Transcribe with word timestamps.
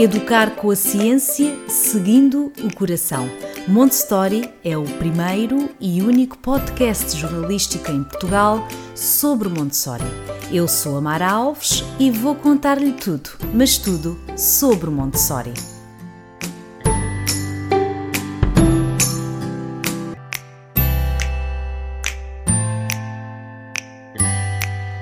Educar 0.00 0.56
com 0.56 0.70
a 0.70 0.76
ciência, 0.76 1.54
seguindo 1.68 2.50
o 2.64 2.74
coração. 2.74 3.28
Montessori 3.68 4.50
é 4.64 4.74
o 4.74 4.82
primeiro 4.82 5.68
e 5.78 6.00
único 6.00 6.38
podcast 6.38 7.14
jornalístico 7.18 7.90
em 7.90 8.02
Portugal 8.04 8.66
sobre 8.94 9.50
Montessori. 9.50 10.02
Eu 10.50 10.66
sou 10.66 10.96
a 10.96 11.02
Mara 11.02 11.30
Alves 11.30 11.84
e 11.98 12.10
vou 12.10 12.34
contar-lhe 12.34 12.92
tudo, 12.92 13.28
mas 13.52 13.76
tudo 13.76 14.18
sobre 14.38 14.88
Montessori. 14.88 15.52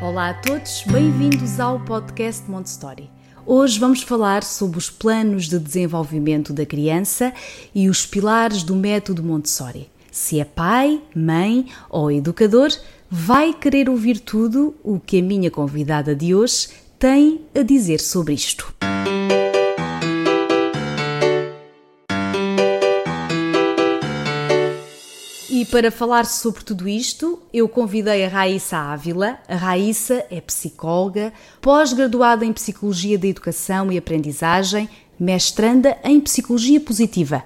Olá 0.02 0.30
a 0.30 0.34
todos, 0.34 0.82
bem-vindos 0.88 1.60
ao 1.60 1.78
podcast 1.78 2.50
Montessori. 2.50 3.16
Hoje 3.50 3.80
vamos 3.80 4.02
falar 4.02 4.44
sobre 4.44 4.76
os 4.76 4.90
planos 4.90 5.48
de 5.48 5.58
desenvolvimento 5.58 6.52
da 6.52 6.66
criança 6.66 7.32
e 7.74 7.88
os 7.88 8.04
pilares 8.04 8.62
do 8.62 8.76
método 8.76 9.22
Montessori. 9.22 9.88
Se 10.12 10.38
é 10.38 10.44
pai, 10.44 11.00
mãe 11.16 11.64
ou 11.88 12.12
educador, 12.12 12.68
vai 13.10 13.54
querer 13.54 13.88
ouvir 13.88 14.20
tudo 14.20 14.74
o 14.84 15.00
que 15.00 15.20
a 15.20 15.22
minha 15.22 15.50
convidada 15.50 16.14
de 16.14 16.34
hoje 16.34 16.68
tem 16.98 17.40
a 17.54 17.62
dizer 17.62 18.00
sobre 18.00 18.34
isto. 18.34 18.77
Para 25.70 25.90
falar 25.90 26.24
sobre 26.24 26.64
tudo 26.64 26.88
isto, 26.88 27.38
eu 27.52 27.68
convidei 27.68 28.24
a 28.24 28.28
Raíssa 28.28 28.76
Ávila. 28.78 29.38
A 29.46 29.54
Raíssa 29.54 30.24
é 30.30 30.40
psicóloga, 30.40 31.32
pós-graduada 31.60 32.44
em 32.44 32.52
Psicologia 32.52 33.18
da 33.18 33.26
Educação 33.26 33.92
e 33.92 33.98
Aprendizagem, 33.98 34.88
mestranda 35.20 35.98
em 36.02 36.20
Psicologia 36.20 36.80
Positiva 36.80 37.44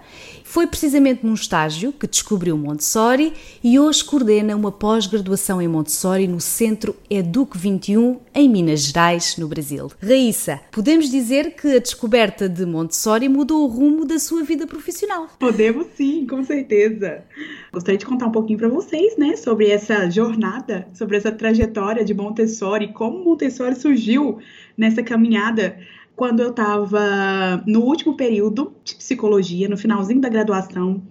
foi 0.52 0.66
precisamente 0.66 1.24
num 1.24 1.32
estágio 1.32 1.94
que 1.94 2.06
descobriu 2.06 2.58
Montessori 2.58 3.32
e 3.64 3.80
hoje 3.80 4.04
coordena 4.04 4.54
uma 4.54 4.70
pós-graduação 4.70 5.62
em 5.62 5.66
Montessori 5.66 6.28
no 6.28 6.42
Centro 6.42 6.94
Educ 7.08 7.56
21 7.56 8.20
em 8.34 8.50
Minas 8.50 8.80
Gerais, 8.80 9.38
no 9.38 9.48
Brasil. 9.48 9.90
Raíssa, 9.98 10.60
podemos 10.70 11.10
dizer 11.10 11.54
que 11.54 11.68
a 11.68 11.78
descoberta 11.78 12.50
de 12.50 12.66
Montessori 12.66 13.30
mudou 13.30 13.64
o 13.64 13.66
rumo 13.66 14.04
da 14.04 14.18
sua 14.18 14.44
vida 14.44 14.66
profissional? 14.66 15.26
Podemos 15.38 15.86
sim, 15.96 16.26
com 16.26 16.44
certeza. 16.44 17.24
Gostaria 17.72 17.96
de 17.96 18.04
contar 18.04 18.26
um 18.26 18.32
pouquinho 18.32 18.58
para 18.58 18.68
vocês, 18.68 19.16
né, 19.16 19.34
sobre 19.34 19.70
essa 19.70 20.10
jornada, 20.10 20.86
sobre 20.92 21.16
essa 21.16 21.32
trajetória 21.32 22.04
de 22.04 22.12
Montessori, 22.12 22.92
como 22.92 23.24
Montessori 23.24 23.74
surgiu 23.74 24.38
nessa 24.76 25.02
caminhada 25.02 25.78
quando 26.14 26.40
eu 26.40 26.50
estava 26.50 27.62
no 27.66 27.80
último 27.80 28.14
período 28.14 28.74
de 28.84 28.94
psicologia, 28.94 29.70
no 29.70 29.78
finalzinho 29.78 30.20
da 30.20 30.28
graduação, 30.28 31.02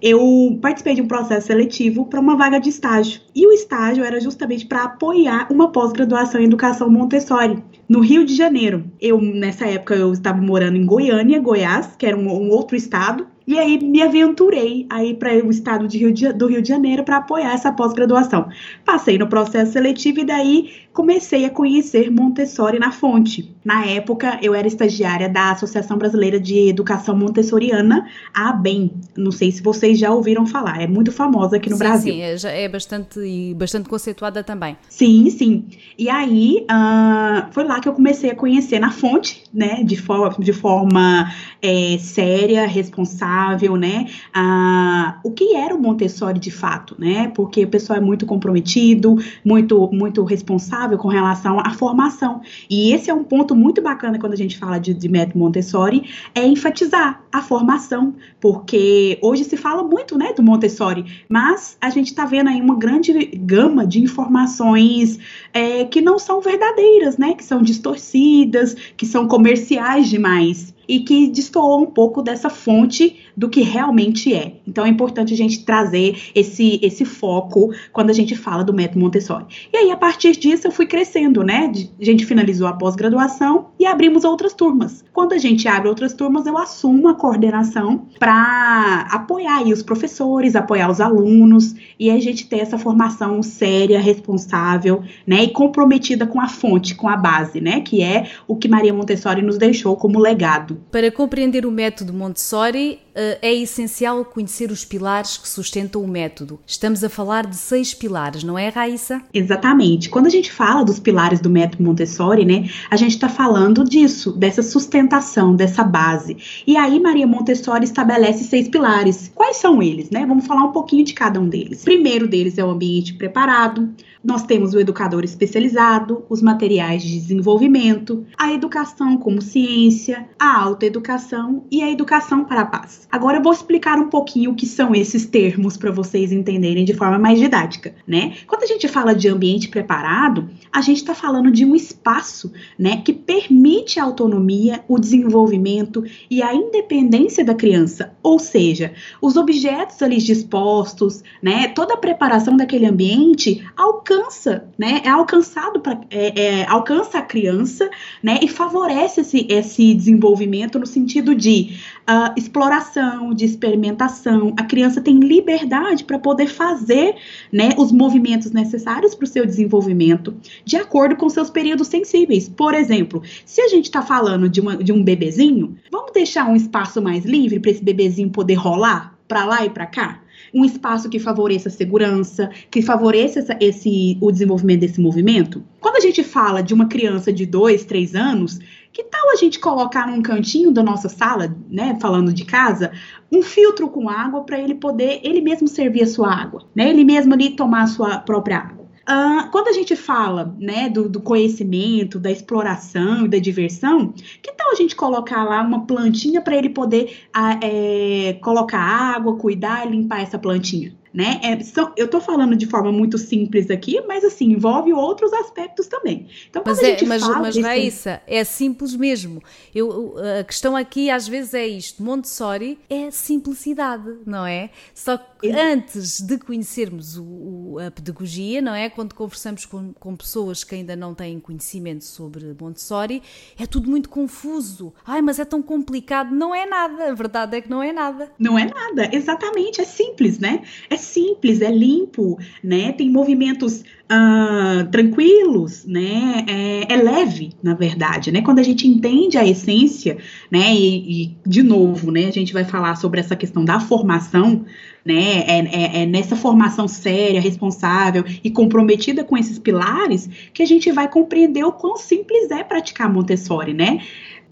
eu 0.00 0.58
participei 0.60 0.94
de 0.94 1.02
um 1.02 1.08
processo 1.08 1.46
seletivo 1.46 2.06
para 2.06 2.20
uma 2.20 2.36
vaga 2.36 2.60
de 2.60 2.68
estágio. 2.68 3.20
E 3.34 3.46
o 3.46 3.52
estágio 3.52 4.04
era 4.04 4.20
justamente 4.20 4.66
para 4.66 4.84
apoiar 4.84 5.48
uma 5.50 5.72
pós-graduação 5.72 6.40
em 6.40 6.44
educação 6.44 6.90
Montessori, 6.90 7.62
no 7.88 8.00
Rio 8.00 8.24
de 8.24 8.36
Janeiro. 8.36 8.84
Eu, 9.00 9.20
nessa 9.20 9.66
época, 9.66 9.94
eu 9.94 10.12
estava 10.12 10.40
morando 10.40 10.76
em 10.76 10.86
Goiânia, 10.86 11.40
Goiás, 11.40 11.96
que 11.96 12.06
era 12.06 12.16
um, 12.16 12.28
um 12.28 12.50
outro 12.50 12.76
estado, 12.76 13.26
e 13.46 13.58
aí 13.58 13.78
me 13.78 14.02
aventurei 14.02 14.86
aí 14.90 15.14
para 15.14 15.34
o 15.44 15.50
estado 15.50 15.86
Rio 15.86 16.12
de, 16.12 16.32
do 16.32 16.46
Rio 16.46 16.62
de 16.62 16.68
Janeiro 16.68 17.04
para 17.04 17.18
apoiar 17.18 17.52
essa 17.52 17.72
pós-graduação. 17.72 18.48
Passei 18.84 19.18
no 19.18 19.28
processo 19.28 19.72
seletivo 19.72 20.20
e 20.20 20.24
daí 20.24 20.72
comecei 20.92 21.44
a 21.44 21.50
conhecer 21.50 22.10
Montessori 22.10 22.78
na 22.78 22.90
fonte. 22.90 23.53
Na 23.64 23.86
época, 23.86 24.38
eu 24.42 24.54
era 24.54 24.68
estagiária 24.68 25.28
da 25.28 25.52
Associação 25.52 25.96
Brasileira 25.96 26.38
de 26.38 26.68
Educação 26.68 27.16
Montessoriana, 27.16 28.06
a 28.34 28.50
ABEM. 28.50 28.92
Não 29.16 29.32
sei 29.32 29.50
se 29.50 29.62
vocês 29.62 29.98
já 29.98 30.10
ouviram 30.10 30.46
falar, 30.46 30.82
é 30.82 30.86
muito 30.86 31.10
famosa 31.10 31.56
aqui 31.56 31.70
no 31.70 31.76
sim, 31.76 31.82
Brasil. 31.82 32.12
Sim, 32.12 32.48
é, 32.48 32.64
é 32.64 32.68
bastante, 32.68 33.54
bastante 33.54 33.88
conceituada 33.88 34.44
também. 34.44 34.76
Sim, 34.88 35.30
sim. 35.30 35.64
E 35.98 36.10
aí, 36.10 36.66
uh, 36.70 37.52
foi 37.52 37.64
lá 37.64 37.80
que 37.80 37.88
eu 37.88 37.94
comecei 37.94 38.30
a 38.30 38.34
conhecer 38.34 38.78
na 38.78 38.90
fonte, 38.90 39.44
né, 39.52 39.82
de, 39.82 39.96
for 39.96 40.38
de 40.38 40.52
forma 40.52 41.32
é, 41.62 41.96
séria, 41.98 42.66
responsável, 42.66 43.76
né, 43.76 44.06
uh, 44.36 45.20
o 45.22 45.30
que 45.30 45.54
era 45.54 45.74
o 45.74 45.80
Montessori 45.80 46.38
de 46.38 46.50
fato, 46.50 46.96
né, 46.98 47.32
porque 47.34 47.64
o 47.64 47.68
pessoal 47.68 47.98
é 47.98 48.02
muito 48.02 48.26
comprometido, 48.26 49.16
muito, 49.44 49.88
muito 49.92 50.22
responsável 50.24 50.98
com 50.98 51.08
relação 51.08 51.58
à 51.60 51.70
formação. 51.70 52.42
E 52.68 52.92
esse 52.92 53.10
é 53.10 53.14
um 53.14 53.24
ponto 53.24 53.53
muito 53.54 53.80
bacana 53.80 54.18
quando 54.18 54.32
a 54.32 54.36
gente 54.36 54.58
fala 54.58 54.78
de, 54.78 54.92
de 54.92 55.08
método 55.08 55.38
Montessori, 55.38 56.10
é 56.34 56.46
enfatizar 56.46 57.22
a 57.32 57.42
formação, 57.42 58.14
porque 58.40 59.18
hoje 59.22 59.44
se 59.44 59.56
fala 59.56 59.82
muito, 59.82 60.18
né, 60.18 60.32
do 60.32 60.42
Montessori, 60.42 61.04
mas 61.28 61.76
a 61.80 61.90
gente 61.90 62.08
está 62.08 62.24
vendo 62.24 62.48
aí 62.48 62.60
uma 62.60 62.76
grande 62.76 63.12
gama 63.36 63.86
de 63.86 64.00
informações 64.00 65.18
é, 65.52 65.84
que 65.84 66.00
não 66.00 66.18
são 66.18 66.40
verdadeiras, 66.40 67.16
né, 67.16 67.34
que 67.34 67.44
são 67.44 67.62
distorcidas, 67.62 68.74
que 68.96 69.06
são 69.06 69.26
comerciais 69.26 70.08
demais 70.08 70.73
e 70.88 71.00
que 71.00 71.26
destoou 71.28 71.82
um 71.82 71.86
pouco 71.86 72.22
dessa 72.22 72.50
fonte 72.50 73.16
do 73.36 73.48
que 73.48 73.62
realmente 73.62 74.32
é. 74.32 74.54
Então 74.66 74.84
é 74.84 74.88
importante 74.88 75.34
a 75.34 75.36
gente 75.36 75.64
trazer 75.64 76.30
esse, 76.34 76.78
esse 76.82 77.04
foco 77.04 77.70
quando 77.92 78.10
a 78.10 78.12
gente 78.12 78.34
fala 78.36 78.62
do 78.62 78.72
método 78.72 79.00
Montessori. 79.00 79.46
E 79.72 79.76
aí, 79.76 79.90
a 79.90 79.96
partir 79.96 80.36
disso, 80.36 80.66
eu 80.66 80.72
fui 80.72 80.86
crescendo, 80.86 81.42
né? 81.42 81.72
A 82.00 82.04
gente 82.04 82.24
finalizou 82.24 82.66
a 82.66 82.72
pós-graduação 82.72 83.66
e 83.78 83.86
abrimos 83.86 84.24
outras 84.24 84.54
turmas. 84.54 85.04
Quando 85.12 85.32
a 85.32 85.38
gente 85.38 85.66
abre 85.68 85.88
outras 85.88 86.12
turmas, 86.12 86.46
eu 86.46 86.56
assumo 86.56 87.08
a 87.08 87.14
coordenação 87.14 88.06
para 88.18 89.06
apoiar 89.10 89.62
os 89.64 89.82
professores, 89.82 90.56
apoiar 90.56 90.90
os 90.90 91.00
alunos 91.00 91.74
e 91.98 92.10
a 92.10 92.20
gente 92.20 92.46
ter 92.46 92.58
essa 92.58 92.78
formação 92.78 93.42
séria, 93.42 94.00
responsável, 94.00 95.02
né? 95.26 95.44
E 95.44 95.48
comprometida 95.48 96.26
com 96.26 96.40
a 96.40 96.48
fonte, 96.48 96.94
com 96.94 97.08
a 97.08 97.16
base, 97.16 97.60
né? 97.60 97.80
Que 97.80 98.02
é 98.02 98.28
o 98.46 98.56
que 98.56 98.68
Maria 98.68 98.92
Montessori 98.92 99.42
nos 99.42 99.58
deixou 99.58 99.96
como 99.96 100.18
legado. 100.18 100.73
Para 100.90 101.10
compreender 101.10 101.66
o 101.66 101.70
método 101.70 102.12
Montessori, 102.12 103.00
eh, 103.14 103.38
é 103.40 103.54
essencial 103.54 104.24
conhecer 104.24 104.70
os 104.70 104.84
pilares 104.84 105.36
que 105.36 105.48
sustentam 105.48 106.02
o 106.02 106.08
método. 106.08 106.58
Estamos 106.66 107.04
a 107.04 107.08
falar 107.08 107.46
de 107.46 107.56
seis 107.56 107.94
pilares, 107.94 108.42
não 108.42 108.58
é, 108.58 108.68
Raíssa? 108.68 109.22
Exatamente. 109.32 110.08
Quando 110.08 110.26
a 110.26 110.30
gente 110.30 110.50
fala 110.50 110.84
dos 110.84 110.98
pilares 110.98 111.40
do 111.40 111.48
método 111.48 111.82
Montessori, 111.84 112.44
né, 112.44 112.68
a 112.90 112.96
gente 112.96 113.12
está 113.12 113.28
falando 113.28 113.84
disso, 113.84 114.32
dessa 114.32 114.62
sustentação, 114.62 115.54
dessa 115.54 115.84
base. 115.84 116.36
E 116.66 116.76
aí, 116.76 116.98
Maria 117.00 117.26
Montessori 117.26 117.84
estabelece 117.84 118.44
seis 118.44 118.68
pilares. 118.68 119.30
Quais 119.34 119.56
são 119.56 119.82
eles, 119.82 120.10
né? 120.10 120.26
Vamos 120.26 120.46
falar 120.46 120.64
um 120.64 120.72
pouquinho 120.72 121.04
de 121.04 121.14
cada 121.14 121.40
um 121.40 121.48
deles. 121.48 121.82
O 121.82 121.84
primeiro 121.84 122.26
deles 122.26 122.58
é 122.58 122.64
o 122.64 122.70
ambiente 122.70 123.14
preparado. 123.14 123.88
Nós 124.24 124.42
temos 124.42 124.72
o 124.72 124.80
educador 124.80 125.22
especializado, 125.22 126.24
os 126.30 126.40
materiais 126.40 127.02
de 127.02 127.12
desenvolvimento, 127.20 128.24
a 128.38 128.52
educação 128.52 129.18
como 129.18 129.42
ciência, 129.42 130.26
a 130.38 130.62
autoeducação 130.64 131.64
e 131.70 131.82
a 131.82 131.90
educação 131.90 132.44
para 132.44 132.62
a 132.62 132.66
paz. 132.66 133.06
Agora 133.10 133.38
eu 133.38 133.42
vou 133.42 133.52
explicar 133.52 133.98
um 133.98 134.08
pouquinho 134.08 134.52
o 134.52 134.54
que 134.54 134.66
são 134.66 134.94
esses 134.94 135.26
termos 135.26 135.76
para 135.76 135.90
vocês 135.90 136.32
entenderem 136.32 136.84
de 136.84 136.94
forma 136.94 137.18
mais 137.18 137.38
didática, 137.38 137.94
né? 138.06 138.34
Quando 138.46 138.62
a 138.62 138.66
gente 138.66 138.88
fala 138.88 139.14
de 139.14 139.28
ambiente 139.28 139.68
preparado, 139.68 140.48
a 140.72 140.80
gente 140.80 140.98
está 140.98 141.14
falando 141.14 141.50
de 141.50 141.64
um 141.64 141.74
espaço, 141.74 142.52
né, 142.78 143.02
que 143.04 143.12
permite 143.12 144.00
a 144.00 144.04
autonomia, 144.04 144.84
o 144.88 144.98
desenvolvimento 144.98 146.02
e 146.30 146.42
a 146.42 146.54
independência 146.54 147.44
da 147.44 147.54
criança, 147.54 148.12
ou 148.22 148.38
seja, 148.38 148.92
os 149.20 149.36
objetos 149.36 150.00
ali 150.02 150.18
dispostos, 150.18 151.22
né, 151.42 151.68
toda 151.68 151.94
a 151.94 151.98
preparação 151.98 152.56
daquele 152.56 152.86
ambiente 152.86 153.64
alcança, 153.76 154.68
né, 154.78 155.02
é 155.04 155.08
alcançado 155.08 155.80
para 155.80 156.00
é, 156.10 156.60
é, 156.60 156.66
alcança 156.68 157.18
a 157.18 157.22
criança, 157.22 157.88
né, 158.22 158.38
e 158.42 158.48
favorece 158.48 159.20
esse, 159.20 159.46
esse 159.50 159.94
desenvolvimento 159.94 160.53
no 160.78 160.86
sentido 160.86 161.34
de 161.34 161.76
uh, 162.08 162.32
exploração, 162.36 163.34
de 163.34 163.44
experimentação. 163.44 164.54
A 164.56 164.64
criança 164.64 165.00
tem 165.00 165.18
liberdade 165.18 166.04
para 166.04 166.18
poder 166.18 166.46
fazer 166.46 167.16
né, 167.52 167.70
os 167.76 167.90
movimentos 167.90 168.52
necessários 168.52 169.14
para 169.14 169.24
o 169.24 169.28
seu 169.28 169.44
desenvolvimento 169.44 170.34
de 170.64 170.76
acordo 170.76 171.16
com 171.16 171.28
seus 171.28 171.50
períodos 171.50 171.88
sensíveis. 171.88 172.48
Por 172.48 172.74
exemplo, 172.74 173.22
se 173.44 173.60
a 173.60 173.68
gente 173.68 173.86
está 173.86 174.02
falando 174.02 174.48
de, 174.48 174.60
uma, 174.60 174.76
de 174.76 174.92
um 174.92 175.02
bebezinho, 175.02 175.76
vamos 175.90 176.12
deixar 176.12 176.48
um 176.48 176.56
espaço 176.56 177.02
mais 177.02 177.24
livre 177.24 177.58
para 177.58 177.70
esse 177.70 177.82
bebezinho 177.82 178.30
poder 178.30 178.54
rolar 178.54 179.18
para 179.26 179.44
lá 179.44 179.64
e 179.64 179.70
para 179.70 179.86
cá? 179.86 180.23
Um 180.54 180.64
espaço 180.64 181.10
que 181.10 181.18
favoreça 181.18 181.68
a 181.68 181.72
segurança, 181.72 182.48
que 182.70 182.80
favoreça 182.80 183.40
essa, 183.40 183.56
esse, 183.60 184.16
o 184.20 184.30
desenvolvimento 184.30 184.80
desse 184.80 185.00
movimento. 185.00 185.64
Quando 185.80 185.96
a 185.96 186.00
gente 186.00 186.22
fala 186.22 186.62
de 186.62 186.72
uma 186.72 186.86
criança 186.86 187.32
de 187.32 187.44
2, 187.44 187.84
3 187.84 188.14
anos, 188.14 188.60
que 188.92 189.02
tal 189.02 189.32
a 189.32 189.36
gente 189.36 189.58
colocar 189.58 190.06
num 190.06 190.22
cantinho 190.22 190.70
da 190.70 190.82
nossa 190.82 191.08
sala, 191.08 191.54
né, 191.68 191.98
falando 192.00 192.32
de 192.32 192.44
casa, 192.44 192.92
um 193.30 193.42
filtro 193.42 193.88
com 193.88 194.08
água 194.08 194.44
para 194.44 194.60
ele 194.60 194.76
poder 194.76 195.20
ele 195.24 195.40
mesmo 195.40 195.66
servir 195.66 196.04
a 196.04 196.06
sua 196.06 196.32
água, 196.32 196.64
né? 196.72 196.88
Ele 196.90 197.04
mesmo 197.04 197.34
ali 197.34 197.50
tomar 197.50 197.82
a 197.82 197.86
sua 197.88 198.18
própria 198.18 198.58
água. 198.58 198.83
Uh, 199.08 199.50
quando 199.50 199.68
a 199.68 199.72
gente 199.72 199.94
fala 199.94 200.54
né, 200.58 200.88
do, 200.88 201.08
do, 201.10 201.20
conhecimento, 201.20 202.18
da 202.18 202.30
exploração 202.30 203.28
da 203.28 203.38
diversão, 203.38 204.12
que 204.42 204.50
tal 204.52 204.72
a 204.72 204.74
gente 204.74 204.96
colocar 204.96 205.44
lá 205.44 205.60
uma 205.60 205.86
plantinha 205.86 206.40
para 206.40 206.56
ele 206.56 206.70
poder 206.70 207.18
uh, 207.36 207.58
é, 207.62 208.32
colocar 208.40 208.78
água, 208.78 209.36
cuidar 209.36 209.86
e 209.86 209.90
limpar 209.90 210.22
essa 210.22 210.38
plantinha? 210.38 210.94
Né? 211.14 211.40
É, 211.44 211.62
são, 211.62 211.92
eu 211.96 212.08
tô 212.08 212.20
falando 212.20 212.56
de 212.56 212.66
forma 212.66 212.90
muito 212.90 213.16
simples 213.16 213.70
aqui, 213.70 214.00
mas 214.08 214.24
assim, 214.24 214.46
envolve 214.46 214.92
outros 214.92 215.32
aspectos 215.32 215.86
também. 215.86 216.26
Então, 216.50 216.60
mas, 216.66 216.82
é, 216.82 216.96
mas, 217.06 217.22
mas 217.22 217.54
desse... 217.54 217.60
Raíssa, 217.60 218.22
é 218.26 218.42
simples 218.42 218.96
mesmo. 218.96 219.40
Eu, 219.72 220.16
a 220.40 220.42
questão 220.42 220.74
aqui 220.74 221.08
às 221.10 221.28
vezes 221.28 221.54
é 221.54 221.64
isto: 221.64 222.02
Montessori 222.02 222.80
é 222.90 223.12
simplicidade, 223.12 224.12
não 224.26 224.44
é? 224.44 224.70
Só 224.92 225.16
que 225.16 225.52
antes 225.52 226.20
de 226.20 226.36
conhecermos 226.36 227.16
o, 227.16 227.22
o, 227.22 227.78
a 227.78 227.92
pedagogia, 227.92 228.60
não 228.60 228.74
é? 228.74 228.90
Quando 228.90 229.14
conversamos 229.14 229.64
com, 229.66 229.92
com 229.92 230.16
pessoas 230.16 230.64
que 230.64 230.74
ainda 230.74 230.96
não 230.96 231.14
têm 231.14 231.38
conhecimento 231.38 232.02
sobre 232.02 232.56
Montessori, 232.60 233.22
é 233.56 233.66
tudo 233.66 233.88
muito 233.88 234.08
confuso. 234.08 234.92
Ai, 235.06 235.22
mas 235.22 235.38
é 235.38 235.44
tão 235.44 235.62
complicado. 235.62 236.34
Não 236.34 236.52
é 236.52 236.66
nada. 236.66 237.10
A 237.10 237.14
verdade 237.14 237.56
é 237.56 237.60
que 237.60 237.70
não 237.70 237.82
é 237.82 237.92
nada. 237.92 238.32
Não 238.36 238.58
é 238.58 238.64
nada, 238.64 239.08
exatamente. 239.12 239.80
É 239.80 239.84
simples, 239.84 240.40
né? 240.40 240.64
É 240.90 241.03
simples, 241.04 241.60
é 241.60 241.70
limpo, 241.70 242.38
né? 242.62 242.92
Tem 242.92 243.10
movimentos 243.10 243.80
uh, 243.80 244.90
tranquilos, 244.90 245.84
né? 245.84 246.44
É, 246.48 246.92
é, 246.92 246.96
leve, 246.96 247.52
na 247.62 247.74
verdade, 247.74 248.32
né? 248.32 248.42
Quando 248.42 248.58
a 248.58 248.62
gente 248.62 248.86
entende 248.86 249.38
a 249.38 249.46
essência, 249.46 250.16
né? 250.50 250.74
E, 250.74 251.24
e, 251.24 251.36
de 251.46 251.62
novo, 251.62 252.10
né? 252.10 252.26
A 252.26 252.32
gente 252.32 252.52
vai 252.52 252.64
falar 252.64 252.96
sobre 252.96 253.20
essa 253.20 253.36
questão 253.36 253.64
da 253.64 253.80
formação, 253.80 254.64
né? 255.04 255.44
É, 255.46 255.58
é, 255.58 256.02
é 256.02 256.06
nessa 256.06 256.36
formação 256.36 256.88
séria, 256.88 257.40
responsável 257.40 258.24
e 258.42 258.50
comprometida 258.50 259.22
com 259.24 259.36
esses 259.36 259.58
pilares 259.58 260.28
que 260.52 260.62
a 260.62 260.66
gente 260.66 260.90
vai 260.90 261.08
compreender 261.08 261.64
o 261.64 261.72
quão 261.72 261.96
simples 261.96 262.50
é 262.50 262.62
praticar 262.64 263.12
Montessori, 263.12 263.74
né? 263.74 264.00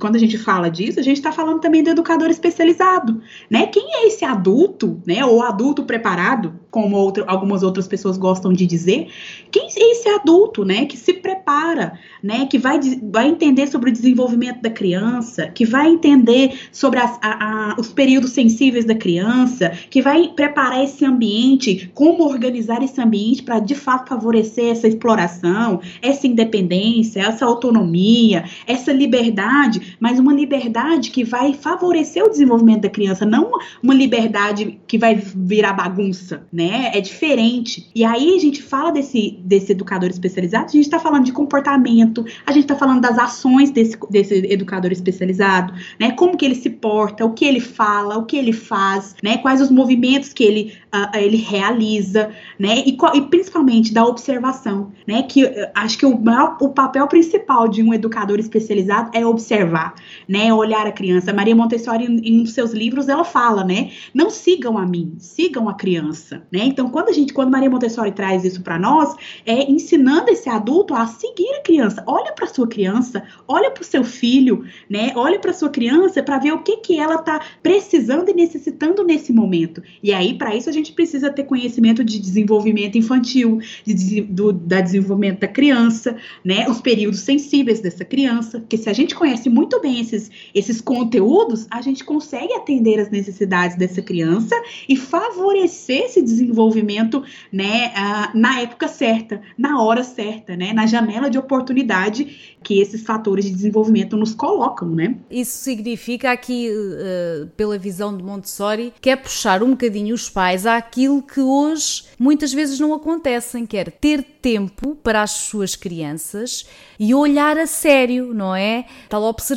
Quando 0.03 0.17
a 0.17 0.19
gente 0.19 0.37
fala 0.37 0.69
disso, 0.69 0.99
a 0.99 1.03
gente 1.03 1.19
está 1.19 1.31
falando 1.31 1.61
também 1.61 1.81
do 1.81 1.91
educador 1.91 2.29
especializado, 2.29 3.23
né? 3.49 3.69
Quem 3.69 3.85
é 3.95 4.09
esse 4.09 4.25
adulto, 4.25 5.01
né? 5.07 5.25
Ou 5.25 5.41
adulto 5.45 5.85
preparado, 5.85 6.59
como 6.73 6.97
outro, 6.97 7.23
algumas 7.29 7.63
outras 7.63 7.87
pessoas 7.87 8.19
gostam 8.19 8.53
de 8.53 8.67
dizer. 8.67 9.07
Quem 9.49 9.69
é 9.69 9.93
esse 9.93 10.09
adulto, 10.09 10.65
né? 10.65 10.87
Que 10.87 10.97
se 10.97 11.13
prepara, 11.13 12.01
né? 12.21 12.47
Que 12.47 12.59
vai, 12.59 12.81
vai 13.13 13.29
entender 13.29 13.69
sobre 13.69 13.91
o 13.91 13.93
desenvolvimento 13.93 14.61
da 14.61 14.71
criança, 14.71 15.47
que 15.47 15.65
vai 15.65 15.91
entender 15.91 16.59
sobre 16.73 16.99
as, 16.99 17.17
a, 17.23 17.71
a, 17.71 17.77
os 17.79 17.93
períodos 17.93 18.33
sensíveis 18.33 18.85
da 18.85 18.97
criança, 18.97 19.71
que 19.89 20.03
vai 20.03 20.33
preparar 20.35 20.83
esse 20.83 21.05
ambiente, 21.05 21.93
como 21.95 22.25
organizar 22.25 22.83
esse 22.83 23.01
ambiente 23.01 23.45
para 23.45 23.61
de 23.61 23.77
fato 23.77 24.09
favorecer 24.09 24.73
essa 24.73 24.89
exploração, 24.89 25.81
essa 26.01 26.27
independência, 26.27 27.21
essa 27.21 27.47
autonomia, 27.47 28.43
essa 28.67 28.93
liberdade 28.93 29.92
mas 30.01 30.19
uma 30.19 30.33
liberdade 30.33 31.11
que 31.11 31.25
vai 31.25 31.55
favorecer 31.55 32.25
o 32.25 32.29
desenvolvimento 32.31 32.83
da 32.83 32.91
criança, 32.91 33.25
não 33.25 33.53
uma 33.83 33.95
liberdade 33.95 34.81
que 34.87 34.99
vai 34.99 35.15
virar 35.15 35.73
bagunça, 35.73 36.47
né? 36.53 36.91
É 36.95 37.01
diferente. 37.01 37.91
E 37.95 38.05
aí 38.05 38.37
a 38.37 38.41
gente 38.41 38.63
fala 38.63 38.91
desse, 38.91 39.39
desse 39.45 39.73
educador 39.73 40.11
especializado, 40.11 40.67
a 40.67 40.73
gente 40.73 40.83
está 40.85 40.99
falando 40.99 41.25
de 41.25 41.33
comportamento, 41.33 42.25
a 42.47 42.53
gente 42.53 42.65
está 42.65 42.77
falando 42.77 43.01
das 43.01 43.19
ações 43.19 43.71
desse, 43.71 43.99
desse 44.11 44.35
educador 44.53 44.93
especializado, 44.93 45.73
né? 45.99 46.13
Como 46.13 46.37
que 46.37 46.45
ele 46.45 46.55
se 46.55 46.71
porta, 46.71 47.25
o 47.25 47.33
que 47.33 47.45
ele 47.45 47.61
fala, 47.61 48.19
o 48.19 48.25
que 48.25 48.37
ele 48.37 48.53
faz, 48.53 49.15
né? 49.23 49.39
Quais 49.39 49.61
os 49.61 49.71
movimentos 49.71 50.33
que 50.33 50.45
ele, 50.45 50.75
uh, 50.95 51.17
ele 51.17 51.37
realiza, 51.37 52.31
né? 52.59 52.83
E, 52.87 52.97
e, 53.15 53.21
principalmente 53.23 53.93
da 53.93 54.05
observação, 54.05 54.93
né? 55.07 55.23
Que 55.23 55.45
uh, 55.45 55.71
acho 55.75 55.99
que 55.99 56.07
o, 56.07 56.19
maior, 56.19 56.57
o 56.61 56.69
papel 56.69 57.07
principal 57.07 57.69
de 57.69 57.83
um 57.83 57.93
educador 57.93 58.39
especializado 58.39 59.11
é 59.15 59.27
observar 59.27 59.82
observar, 59.83 59.95
né? 60.29 60.53
Olhar 60.53 60.87
a 60.87 60.93
criança. 60.93 61.33
Maria 61.33 61.57
Montessori, 61.57 62.05
em, 62.05 62.43
em 62.43 62.47
seus 62.47 62.73
livros, 62.73 63.09
ela 63.09 63.25
fala, 63.25 63.65
né? 63.65 63.91
Não 64.15 64.31
sigam 64.31 64.79
a 64.79 64.87
mim, 64.87 65.15
sigam 65.19 65.69
a 65.69 65.75
criança, 65.75 66.47
né? 66.53 66.61
Então, 66.65 66.89
quando 66.89 67.09
a 67.09 67.13
gente, 67.13 67.33
quando 67.33 67.51
Maria 67.51 67.71
Montessori 67.71 68.13
traz 68.13 68.45
isso 68.45 68.63
para 68.63 68.79
nós, 68.79 69.15
é 69.45 69.71
ensinando 69.71 70.31
esse 70.31 70.49
adulto 70.49 70.95
a 70.95 71.07
seguir 71.07 71.55
a 71.59 71.63
criança. 71.63 72.03
Olha 72.07 72.33
para 72.33 72.47
sua 72.47 72.67
criança, 72.67 73.23
olha 73.49 73.71
para 73.71 73.83
o 73.83 73.85
seu 73.85 74.05
filho, 74.05 74.65
né? 74.89 75.13
Olha 75.17 75.39
para 75.39 75.53
sua 75.53 75.69
criança 75.69 76.23
para 76.23 76.39
ver 76.39 76.53
o 76.53 76.63
que 76.63 76.79
que 76.79 76.99
ela 76.99 77.19
tá 77.19 77.41
precisando 77.63 78.29
e 78.29 78.35
necessitando 78.35 79.05
nesse 79.05 79.33
momento. 79.33 79.83
E 80.03 80.13
aí, 80.13 80.35
para 80.35 80.55
isso, 80.55 80.69
a 80.69 80.73
gente 80.73 80.93
precisa 80.93 81.31
ter 81.31 81.45
conhecimento 81.45 82.05
de 82.05 82.19
desenvolvimento 82.19 82.97
infantil, 82.97 83.61
de, 83.85 84.21
do 84.21 84.53
da 84.53 84.81
desenvolvimento 84.81 85.41
da 85.41 85.49
criança, 85.49 86.17
né? 86.45 86.69
Os 86.69 86.81
períodos 86.81 87.21
sensíveis 87.21 87.81
dessa 87.81 88.05
criança, 88.05 88.61
porque 88.61 88.77
se 88.77 88.89
a 88.89 88.93
gente 88.93 89.15
conhece 89.15 89.49
muito 89.49 89.62
muito 89.63 89.81
bem 89.81 90.01
esses, 90.01 90.29
esses 90.53 90.81
conteúdos, 90.81 91.69
a 91.71 91.81
gente 91.81 92.03
consegue 92.03 92.53
atender 92.55 92.99
as 92.99 93.11
necessidades 93.11 93.77
dessa 93.77 94.03
criança 94.03 94.61
e 94.89 94.97
favorecer 94.97 96.07
esse 96.07 96.21
desenvolvimento, 96.21 97.23
né, 97.53 97.93
na 98.35 98.61
época 98.61 98.89
certa, 98.89 99.41
na 99.57 99.81
hora 99.81 100.03
certa, 100.03 100.57
né, 100.57 100.73
na 100.73 100.85
janela 100.87 101.31
de 101.31 101.39
oportunidade 101.39 102.57
que 102.63 102.81
esses 102.81 103.03
fatores 103.03 103.45
de 103.45 103.53
desenvolvimento 103.53 104.17
nos 104.17 104.35
colocam, 104.35 104.89
né? 104.89 105.17
Isso 105.31 105.59
significa 105.59 106.31
aqui, 106.31 106.71
uh, 106.71 107.47
pela 107.57 107.77
visão 107.77 108.17
de 108.17 108.23
Montessori, 108.23 108.93
que 109.01 109.11
é 109.11 109.17
puxar 109.17 109.63
um 109.63 109.71
bocadinho 109.71 110.15
os 110.15 110.29
pais 110.29 110.65
àquilo 110.67 111.23
que 111.23 111.41
hoje 111.41 112.05
muitas 112.19 112.53
vezes 112.53 112.79
não 112.79 112.95
acontecem, 112.95 113.67
que 113.67 113.77
é 113.77 113.85
ter 113.85 114.23
tempo 114.23 114.97
para 115.03 115.23
as 115.23 115.33
suas 115.33 115.75
crianças 115.75 116.67
e 116.99 117.15
olhar 117.15 117.59
a 117.59 117.67
sério, 117.67 118.33
não 118.33 118.55
é? 118.55 118.85
Tal 119.09 119.23
observação, 119.23 119.52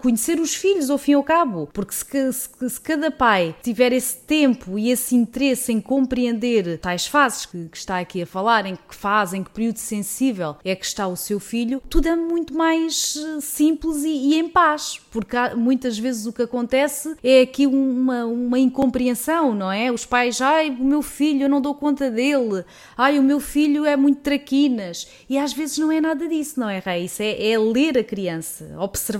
conhecer 0.00 0.40
os 0.40 0.54
filhos 0.54 0.90
ao 0.90 0.98
fim 0.98 1.12
e 1.12 1.14
ao 1.14 1.22
cabo, 1.22 1.68
porque 1.72 1.92
se, 1.94 2.04
se, 2.32 2.70
se 2.70 2.80
cada 2.80 3.10
pai 3.10 3.54
tiver 3.62 3.92
esse 3.92 4.16
tempo 4.18 4.78
e 4.78 4.90
esse 4.90 5.14
interesse 5.14 5.72
em 5.72 5.80
compreender 5.80 6.78
tais 6.78 7.06
fases 7.06 7.46
que, 7.46 7.68
que 7.68 7.76
está 7.76 7.98
aqui 7.98 8.22
a 8.22 8.26
falar, 8.26 8.66
em 8.66 8.76
que 8.76 8.94
fase, 8.94 9.36
em 9.36 9.42
que 9.42 9.50
período 9.50 9.78
sensível 9.78 10.56
é 10.64 10.74
que 10.74 10.84
está 10.84 11.06
o 11.06 11.16
seu 11.16 11.40
filho, 11.40 11.82
tudo 11.88 12.08
é 12.08 12.16
muito 12.16 12.54
mais 12.54 13.16
eh, 13.16 13.40
simples 13.40 14.04
e, 14.04 14.08
e 14.08 14.38
em 14.38 14.48
paz, 14.48 15.00
porque 15.10 15.36
há, 15.36 15.54
muitas 15.56 15.98
vezes 15.98 16.26
o 16.26 16.32
que 16.32 16.42
acontece 16.42 17.16
é 17.22 17.40
aqui 17.40 17.66
uma, 17.66 18.24
uma 18.26 18.58
incompreensão, 18.58 19.54
não 19.54 19.70
é? 19.70 19.90
Os 19.90 20.06
pais, 20.06 20.40
ai, 20.40 20.70
o 20.70 20.84
meu 20.84 21.02
filho, 21.02 21.44
eu 21.44 21.48
não 21.48 21.60
dou 21.60 21.74
conta 21.74 22.10
dele, 22.10 22.64
ai, 22.96 23.18
o 23.18 23.22
meu 23.22 23.40
filho 23.40 23.84
é 23.84 23.96
muito 23.96 24.20
traquinas. 24.20 25.08
E 25.28 25.38
às 25.38 25.52
vezes 25.52 25.78
não 25.78 25.90
é 25.90 26.00
nada 26.00 26.28
disso, 26.28 26.60
não 26.60 26.68
é, 26.68 26.78
Raíssa? 26.78 27.24
É, 27.24 27.52
é 27.52 27.58
ler 27.58 27.98
a 27.98 28.04
criança, 28.04 28.74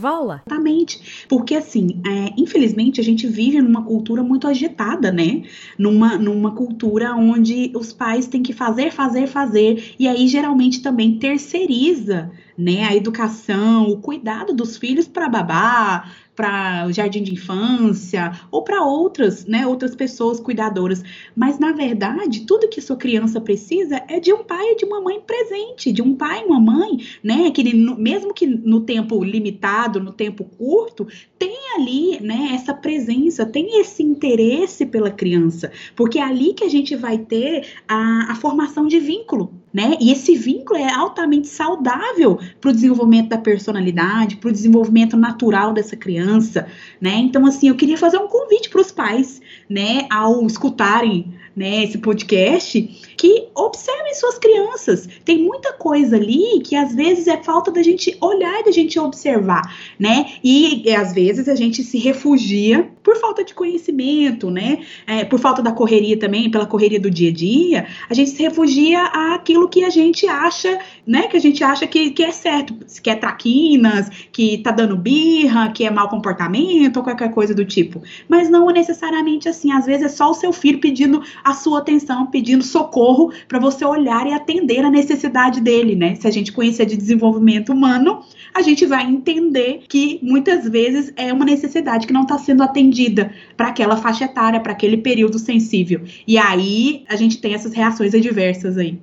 observá-la. 0.06 0.42
Exatamente. 0.46 1.26
Porque, 1.28 1.54
assim, 1.54 2.00
é, 2.06 2.32
infelizmente, 2.36 3.00
a 3.00 3.04
gente 3.04 3.26
vive 3.26 3.60
numa 3.60 3.82
cultura 3.82 4.22
muito 4.22 4.46
agitada, 4.46 5.10
né? 5.10 5.42
Numa, 5.78 6.16
numa 6.16 6.52
cultura 6.52 7.14
onde 7.14 7.72
os 7.74 7.92
pais 7.92 8.26
têm 8.26 8.42
que 8.42 8.52
fazer, 8.52 8.92
fazer, 8.92 9.26
fazer. 9.26 9.94
E 9.98 10.06
aí, 10.06 10.28
geralmente, 10.28 10.80
também 10.82 11.18
terceiriza 11.18 12.30
né, 12.56 12.84
a 12.84 12.94
educação, 12.94 13.88
o 13.88 13.98
cuidado 13.98 14.54
dos 14.54 14.76
filhos 14.76 15.06
para 15.06 15.28
babá, 15.28 16.10
para 16.36 16.86
o 16.86 16.92
jardim 16.92 17.22
de 17.22 17.32
infância 17.32 18.30
ou 18.50 18.62
para 18.62 18.84
outras, 18.84 19.46
né, 19.46 19.66
outras 19.66 19.94
pessoas 19.94 20.38
cuidadoras. 20.38 21.02
Mas 21.34 21.58
na 21.58 21.72
verdade, 21.72 22.42
tudo 22.42 22.68
que 22.68 22.80
sua 22.82 22.96
criança 22.96 23.40
precisa 23.40 24.02
é 24.06 24.20
de 24.20 24.32
um 24.32 24.44
pai 24.44 24.72
e 24.72 24.76
de 24.76 24.84
uma 24.84 25.00
mãe 25.00 25.18
presente, 25.20 25.90
de 25.90 26.02
um 26.02 26.14
pai 26.14 26.42
e 26.42 26.44
uma 26.44 26.60
mãe, 26.60 26.98
né, 27.24 27.50
que 27.50 27.74
mesmo 27.74 28.34
que 28.34 28.46
no 28.46 28.80
tempo 28.80 29.24
limitado, 29.24 29.98
no 29.98 30.12
tempo 30.12 30.44
curto, 30.44 31.08
tem 31.38 31.56
ali, 31.74 32.20
né, 32.20 32.50
essa 32.52 32.74
presença, 32.74 33.46
tem 33.46 33.80
esse 33.80 34.02
interesse 34.02 34.84
pela 34.84 35.10
criança, 35.10 35.72
porque 35.94 36.18
é 36.18 36.22
ali 36.22 36.52
que 36.52 36.64
a 36.64 36.68
gente 36.68 36.94
vai 36.94 37.16
ter 37.16 37.66
a, 37.88 38.32
a 38.32 38.34
formação 38.34 38.86
de 38.86 39.00
vínculo, 39.00 39.52
né? 39.72 39.96
E 40.00 40.10
esse 40.10 40.34
vínculo 40.34 40.78
é 40.78 40.90
altamente 40.92 41.48
saudável 41.48 42.38
para 42.60 42.70
o 42.70 42.72
desenvolvimento 42.72 43.28
da 43.28 43.38
personalidade, 43.38 44.36
para 44.36 44.48
o 44.48 44.52
desenvolvimento 44.52 45.16
natural 45.16 45.72
dessa 45.72 45.96
criança, 45.96 46.66
né? 47.00 47.14
Então, 47.16 47.46
assim, 47.46 47.68
eu 47.68 47.74
queria 47.74 47.96
fazer 47.96 48.18
um 48.18 48.28
convite 48.28 48.68
para 48.70 48.80
os 48.80 48.92
pais, 48.92 49.40
né, 49.68 50.06
ao 50.10 50.46
escutarem 50.46 51.34
né, 51.56 51.84
esse 51.84 51.96
podcast, 51.96 52.82
que 53.16 53.48
observem 53.54 54.14
suas 54.14 54.38
crianças. 54.38 55.08
Tem 55.24 55.42
muita 55.42 55.72
coisa 55.72 56.16
ali 56.16 56.60
que 56.60 56.76
às 56.76 56.94
vezes 56.94 57.26
é 57.26 57.42
falta 57.42 57.70
da 57.70 57.82
gente 57.82 58.14
olhar 58.20 58.60
e 58.60 58.64
da 58.64 58.70
gente 58.70 58.98
observar, 58.98 59.62
né? 59.98 60.34
E, 60.44 60.84
às 60.94 61.14
vezes 61.14 61.48
a 61.48 61.54
gente 61.54 61.82
se 61.82 61.98
refugia 61.98 62.90
por 63.02 63.16
falta 63.16 63.42
de 63.42 63.54
conhecimento, 63.54 64.50
né? 64.50 64.80
É, 65.06 65.24
por 65.24 65.38
falta 65.38 65.62
da 65.62 65.72
correria 65.72 66.18
também, 66.18 66.50
pela 66.50 66.66
correria 66.66 67.00
do 67.00 67.10
dia 67.10 67.30
a 67.30 67.32
dia, 67.32 67.86
a 68.10 68.12
gente 68.12 68.30
se 68.30 68.42
refugia 68.42 69.04
àquilo 69.04 69.68
que 69.68 69.84
a 69.84 69.90
gente 69.90 70.26
acha, 70.26 70.78
né? 71.06 71.28
Que 71.28 71.36
a 71.36 71.40
gente 71.40 71.64
acha 71.64 71.86
que, 71.86 72.10
que 72.10 72.22
é 72.22 72.32
certo, 72.32 72.76
que 73.02 73.08
é 73.08 73.14
traquinas, 73.14 74.10
que 74.30 74.58
tá 74.58 74.70
dando 74.72 74.96
birra, 74.96 75.70
que 75.70 75.86
é 75.86 75.90
mau 75.90 76.08
comportamento 76.08 76.98
ou 76.98 77.02
qualquer 77.02 77.32
coisa 77.32 77.54
do 77.54 77.64
tipo. 77.64 78.02
Mas 78.28 78.50
não 78.50 78.68
é 78.68 78.74
necessariamente 78.74 79.48
assim. 79.48 79.72
Às 79.72 79.86
vezes 79.86 80.04
é 80.04 80.08
só 80.08 80.30
o 80.30 80.34
seu 80.34 80.52
filho 80.52 80.80
pedindo 80.80 81.22
a 81.46 81.54
sua 81.54 81.78
atenção, 81.78 82.26
pedindo 82.26 82.64
socorro 82.64 83.32
para 83.46 83.60
você 83.60 83.84
olhar 83.84 84.26
e 84.26 84.32
atender 84.32 84.84
a 84.84 84.90
necessidade 84.90 85.60
dele, 85.60 85.94
né? 85.94 86.16
Se 86.16 86.26
a 86.26 86.30
gente 86.30 86.50
conhecer 86.50 86.86
de 86.86 86.96
desenvolvimento 86.96 87.72
humano, 87.72 88.20
a 88.52 88.62
gente 88.62 88.84
vai 88.84 89.04
entender 89.04 89.84
que 89.88 90.18
muitas 90.24 90.68
vezes 90.68 91.12
é 91.14 91.32
uma 91.32 91.44
necessidade 91.44 92.04
que 92.04 92.12
não 92.12 92.22
está 92.22 92.36
sendo 92.36 92.64
atendida 92.64 93.32
para 93.56 93.68
aquela 93.68 93.96
faixa 93.96 94.24
etária, 94.24 94.58
para 94.58 94.72
aquele 94.72 94.96
período 94.96 95.38
sensível. 95.38 96.00
E 96.26 96.36
aí 96.36 97.04
a 97.08 97.14
gente 97.14 97.40
tem 97.40 97.54
essas 97.54 97.72
reações 97.72 98.12
adversas 98.12 98.76
aí. 98.76 98.98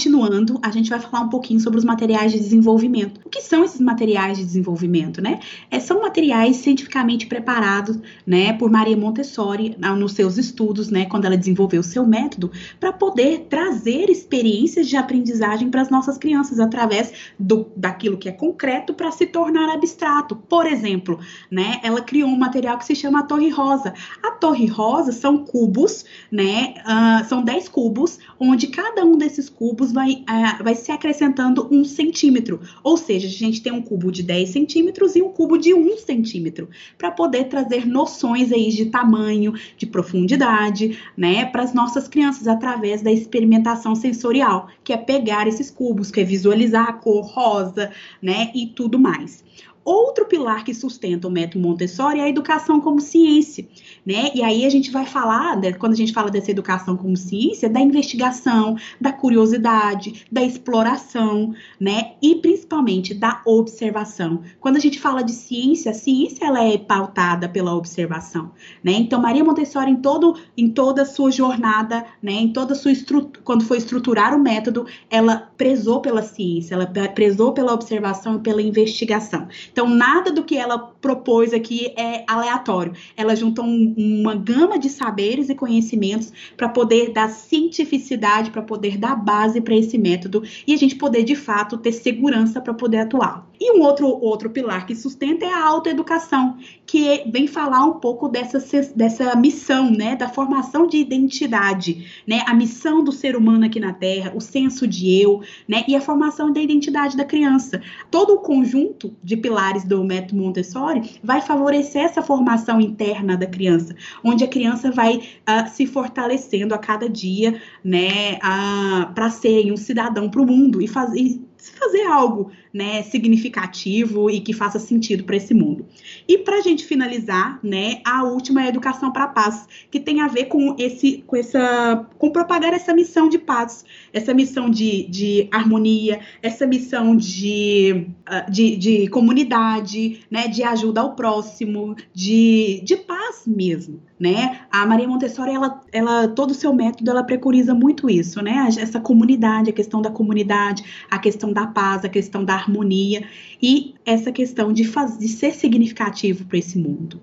Continuando, 0.00 0.58
a 0.62 0.70
gente 0.70 0.88
vai 0.88 0.98
falar 0.98 1.24
um 1.24 1.28
pouquinho 1.28 1.60
sobre 1.60 1.78
os 1.78 1.84
materiais 1.84 2.32
de 2.32 2.38
desenvolvimento. 2.38 3.20
O 3.22 3.28
que 3.28 3.42
são 3.42 3.62
esses 3.62 3.82
materiais 3.82 4.38
de 4.38 4.44
desenvolvimento, 4.46 5.20
né? 5.20 5.40
É, 5.70 5.78
são 5.78 6.00
materiais 6.00 6.56
cientificamente 6.56 7.26
preparados, 7.26 7.98
né, 8.26 8.54
por 8.54 8.70
Maria 8.70 8.96
Montessori 8.96 9.76
nos 9.98 10.12
seus 10.12 10.38
estudos, 10.38 10.88
né, 10.88 11.04
quando 11.04 11.26
ela 11.26 11.36
desenvolveu 11.36 11.80
o 11.80 11.84
seu 11.84 12.06
método, 12.06 12.50
para 12.78 12.94
poder 12.94 13.46
trazer 13.50 14.08
experiências 14.08 14.88
de 14.88 14.96
aprendizagem 14.96 15.68
para 15.68 15.82
as 15.82 15.90
nossas 15.90 16.16
crianças 16.16 16.58
através 16.58 17.12
do, 17.38 17.66
daquilo 17.76 18.16
que 18.16 18.28
é 18.28 18.32
concreto 18.32 18.94
para 18.94 19.10
se 19.10 19.26
tornar 19.26 19.68
abstrato. 19.74 20.34
Por 20.34 20.64
exemplo, 20.64 21.20
né, 21.50 21.78
ela 21.82 22.00
criou 22.00 22.30
um 22.30 22.38
material 22.38 22.78
que 22.78 22.86
se 22.86 22.94
chama 22.94 23.20
a 23.20 23.22
Torre 23.24 23.50
Rosa. 23.50 23.92
A 24.22 24.30
Torre 24.30 24.66
Rosa 24.66 25.12
são 25.12 25.44
cubos, 25.44 26.06
né, 26.32 26.74
uh, 26.86 27.28
são 27.28 27.42
10 27.42 27.68
cubos, 27.68 28.18
onde 28.38 28.68
cada 28.68 29.04
um 29.04 29.18
desses 29.18 29.50
cubos 29.50 29.89
vai, 29.92 30.24
vai 30.62 30.74
se 30.74 30.90
acrescentando 30.92 31.68
um 31.70 31.84
centímetro. 31.84 32.60
Ou 32.82 32.96
seja, 32.96 33.26
a 33.26 33.30
gente 33.30 33.62
tem 33.62 33.72
um 33.72 33.82
cubo 33.82 34.10
de 34.10 34.22
10 34.22 34.48
centímetros 34.48 35.16
e 35.16 35.22
um 35.22 35.30
cubo 35.30 35.56
de 35.56 35.74
1 35.74 35.98
centímetro, 35.98 36.68
para 36.96 37.10
poder 37.10 37.44
trazer 37.44 37.86
noções 37.86 38.52
aí 38.52 38.70
de 38.70 38.86
tamanho, 38.86 39.54
de 39.76 39.86
profundidade, 39.86 40.98
né, 41.16 41.44
para 41.44 41.62
as 41.62 41.74
nossas 41.74 42.08
crianças 42.08 42.46
através 42.46 43.02
da 43.02 43.12
experimentação 43.12 43.94
sensorial, 43.94 44.68
que 44.84 44.92
é 44.92 44.96
pegar 44.96 45.46
esses 45.46 45.70
cubos, 45.70 46.10
que 46.10 46.20
é 46.20 46.24
visualizar 46.24 46.88
a 46.88 46.92
cor 46.92 47.24
rosa, 47.24 47.90
né, 48.20 48.50
e 48.54 48.66
tudo 48.66 48.98
mais. 48.98 49.44
Outro 49.82 50.26
pilar 50.26 50.62
que 50.62 50.74
sustenta 50.74 51.26
o 51.26 51.30
método 51.30 51.66
Montessori 51.66 52.20
é 52.20 52.24
a 52.24 52.28
educação 52.28 52.80
como 52.80 53.00
ciência, 53.00 53.66
né? 54.10 54.32
E 54.34 54.42
aí 54.42 54.66
a 54.66 54.68
gente 54.68 54.90
vai 54.90 55.06
falar, 55.06 55.56
quando 55.78 55.92
a 55.92 55.96
gente 55.96 56.12
fala 56.12 56.32
dessa 56.32 56.50
educação 56.50 56.96
como 56.96 57.16
ciência, 57.16 57.70
da 57.70 57.80
investigação, 57.80 58.76
da 59.00 59.12
curiosidade, 59.12 60.26
da 60.32 60.42
exploração, 60.42 61.54
né? 61.78 62.14
E 62.20 62.34
principalmente 62.34 63.14
da 63.14 63.40
observação. 63.46 64.42
Quando 64.58 64.78
a 64.78 64.80
gente 64.80 64.98
fala 64.98 65.22
de 65.22 65.30
ciência, 65.30 65.92
a 65.92 65.94
ciência 65.94 66.44
ela 66.44 66.64
é 66.64 66.76
pautada 66.76 67.48
pela 67.48 67.72
observação, 67.72 68.50
né? 68.82 68.94
Então 68.94 69.22
Maria 69.22 69.44
Montessori 69.44 69.92
em 69.92 69.96
todo 69.96 70.36
em 70.56 70.68
toda 70.68 71.02
a 71.02 71.06
sua 71.06 71.30
jornada, 71.30 72.04
né, 72.20 72.32
em 72.32 72.52
toda 72.52 72.72
a 72.72 72.76
sua 72.76 72.90
estrutura, 72.90 73.40
quando 73.44 73.64
foi 73.64 73.78
estruturar 73.78 74.34
o 74.34 74.40
método, 74.40 74.86
ela 75.08 75.36
prezou 75.56 76.00
pela 76.00 76.22
ciência, 76.22 76.74
ela 76.74 76.86
prezou 77.14 77.52
pela 77.52 77.72
observação 77.72 78.36
e 78.36 78.40
pela 78.40 78.60
investigação. 78.60 79.46
Então, 79.70 79.88
nada 79.88 80.32
do 80.32 80.42
que 80.42 80.56
ela 80.56 80.78
propôs 80.78 81.52
aqui 81.52 81.92
é 81.96 82.24
aleatório. 82.26 82.92
Ela 83.16 83.36
juntou 83.36 83.64
um, 83.64 83.94
uma 84.00 84.34
gama 84.34 84.78
de 84.78 84.88
saberes 84.88 85.48
e 85.48 85.54
conhecimentos 85.54 86.32
para 86.56 86.68
poder 86.68 87.12
dar 87.12 87.28
cientificidade, 87.28 88.50
para 88.50 88.62
poder 88.62 88.96
dar 88.96 89.14
base 89.14 89.60
para 89.60 89.74
esse 89.74 89.98
método 89.98 90.42
e 90.66 90.72
a 90.72 90.76
gente 90.76 90.96
poder, 90.96 91.22
de 91.24 91.36
fato, 91.36 91.78
ter 91.78 91.92
segurança 91.92 92.60
para 92.60 92.72
poder 92.72 92.98
atuar. 92.98 93.48
E 93.60 93.76
um 93.76 93.82
outro, 93.82 94.06
outro 94.06 94.48
pilar 94.48 94.86
que 94.86 94.94
sustenta 94.94 95.44
é 95.44 95.52
a 95.52 95.66
autoeducação, 95.66 96.56
que 96.86 97.24
vem 97.30 97.46
falar 97.46 97.84
um 97.84 98.00
pouco 98.00 98.26
dessa, 98.26 98.58
dessa 98.96 99.36
missão, 99.36 99.90
né, 99.90 100.16
da 100.16 100.30
formação 100.30 100.86
de 100.86 100.96
identidade, 100.96 102.22
né, 102.26 102.42
a 102.46 102.54
missão 102.54 103.04
do 103.04 103.12
ser 103.12 103.36
humano 103.36 103.66
aqui 103.66 103.78
na 103.78 103.92
Terra, 103.92 104.32
o 104.34 104.40
senso 104.40 104.86
de 104.86 105.20
eu, 105.20 105.42
né, 105.68 105.84
e 105.86 105.94
a 105.94 106.00
formação 106.00 106.50
da 106.50 106.60
identidade 106.60 107.18
da 107.18 107.24
criança. 107.24 107.82
Todo 108.10 108.34
o 108.34 108.38
conjunto 108.38 109.14
de 109.22 109.36
pilares 109.36 109.84
do 109.84 110.02
método 110.02 110.40
Montessori 110.40 111.18
vai 111.22 111.42
favorecer 111.42 112.02
essa 112.02 112.22
formação 112.22 112.80
interna 112.80 113.36
da 113.36 113.46
criança, 113.46 113.79
onde 114.24 114.44
a 114.44 114.48
criança 114.48 114.90
vai 114.90 115.16
uh, 115.16 115.68
se 115.68 115.86
fortalecendo 115.86 116.74
a 116.74 116.78
cada 116.78 117.08
dia, 117.08 117.60
né, 117.84 118.34
uh, 118.34 119.12
para 119.14 119.30
ser 119.30 119.72
um 119.72 119.76
cidadão 119.76 120.30
para 120.30 120.40
o 120.40 120.46
mundo 120.46 120.80
e 120.80 120.88
fazer 120.88 121.40
fazer 121.68 122.02
algo 122.04 122.50
né, 122.72 123.02
significativo 123.02 124.30
e 124.30 124.40
que 124.40 124.52
faça 124.52 124.78
sentido 124.78 125.24
para 125.24 125.36
esse 125.36 125.52
mundo. 125.52 125.86
E 126.26 126.38
para 126.38 126.56
a 126.56 126.60
gente 126.60 126.84
finalizar, 126.84 127.58
né, 127.62 128.00
a 128.04 128.22
última 128.22 128.62
é 128.62 128.66
a 128.66 128.68
educação 128.68 129.12
para 129.12 129.24
a 129.24 129.28
paz, 129.28 129.66
que 129.90 129.98
tem 129.98 130.20
a 130.20 130.28
ver 130.28 130.46
com 130.46 130.76
esse, 130.78 131.24
com 131.26 131.36
essa, 131.36 132.06
com 132.16 132.30
propagar 132.30 132.72
essa 132.72 132.94
missão 132.94 133.28
de 133.28 133.38
paz, 133.38 133.84
essa 134.12 134.32
missão 134.32 134.70
de, 134.70 135.06
de 135.08 135.48
harmonia, 135.50 136.20
essa 136.42 136.66
missão 136.66 137.16
de, 137.16 138.06
ah, 138.24 138.46
de, 138.48 138.76
de 138.76 139.08
comunidade, 139.08 140.20
né, 140.30 140.46
de 140.46 140.62
ajuda 140.62 141.00
ao 141.00 141.14
próximo, 141.14 141.96
de, 142.14 142.80
de 142.84 142.96
paz 142.96 143.42
mesmo, 143.46 144.00
né? 144.18 144.60
A 144.70 144.86
Maria 144.86 145.08
Montessori, 145.08 145.52
ela, 145.52 145.80
ela, 145.92 146.28
todo 146.28 146.50
o 146.50 146.54
seu 146.54 146.72
método, 146.72 147.10
ela 147.10 147.24
preconiza 147.24 147.74
muito 147.74 148.08
isso, 148.08 148.42
né? 148.42 148.68
Essa 148.78 149.00
comunidade, 149.00 149.70
a 149.70 149.72
questão 149.72 150.00
da 150.00 150.10
comunidade, 150.10 150.84
a 151.10 151.18
questão 151.18 151.49
da 151.52 151.66
paz, 151.66 152.04
a 152.04 152.08
questão 152.08 152.44
da 152.44 152.54
harmonia 152.54 153.24
e 153.60 153.94
essa 154.04 154.30
questão 154.32 154.72
de, 154.72 154.84
faz, 154.84 155.18
de 155.18 155.28
ser 155.28 155.52
significativo 155.52 156.44
para 156.44 156.58
esse 156.58 156.78
mundo. 156.78 157.20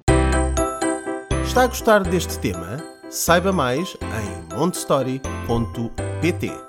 Está 1.44 1.64
a 1.64 1.68
gostar 1.68 2.04
deste 2.04 2.38
tema? 2.40 2.78
Saiba 3.10 3.54
mais 3.54 3.96
em 4.02 4.56
montessori.pt. 4.56 6.67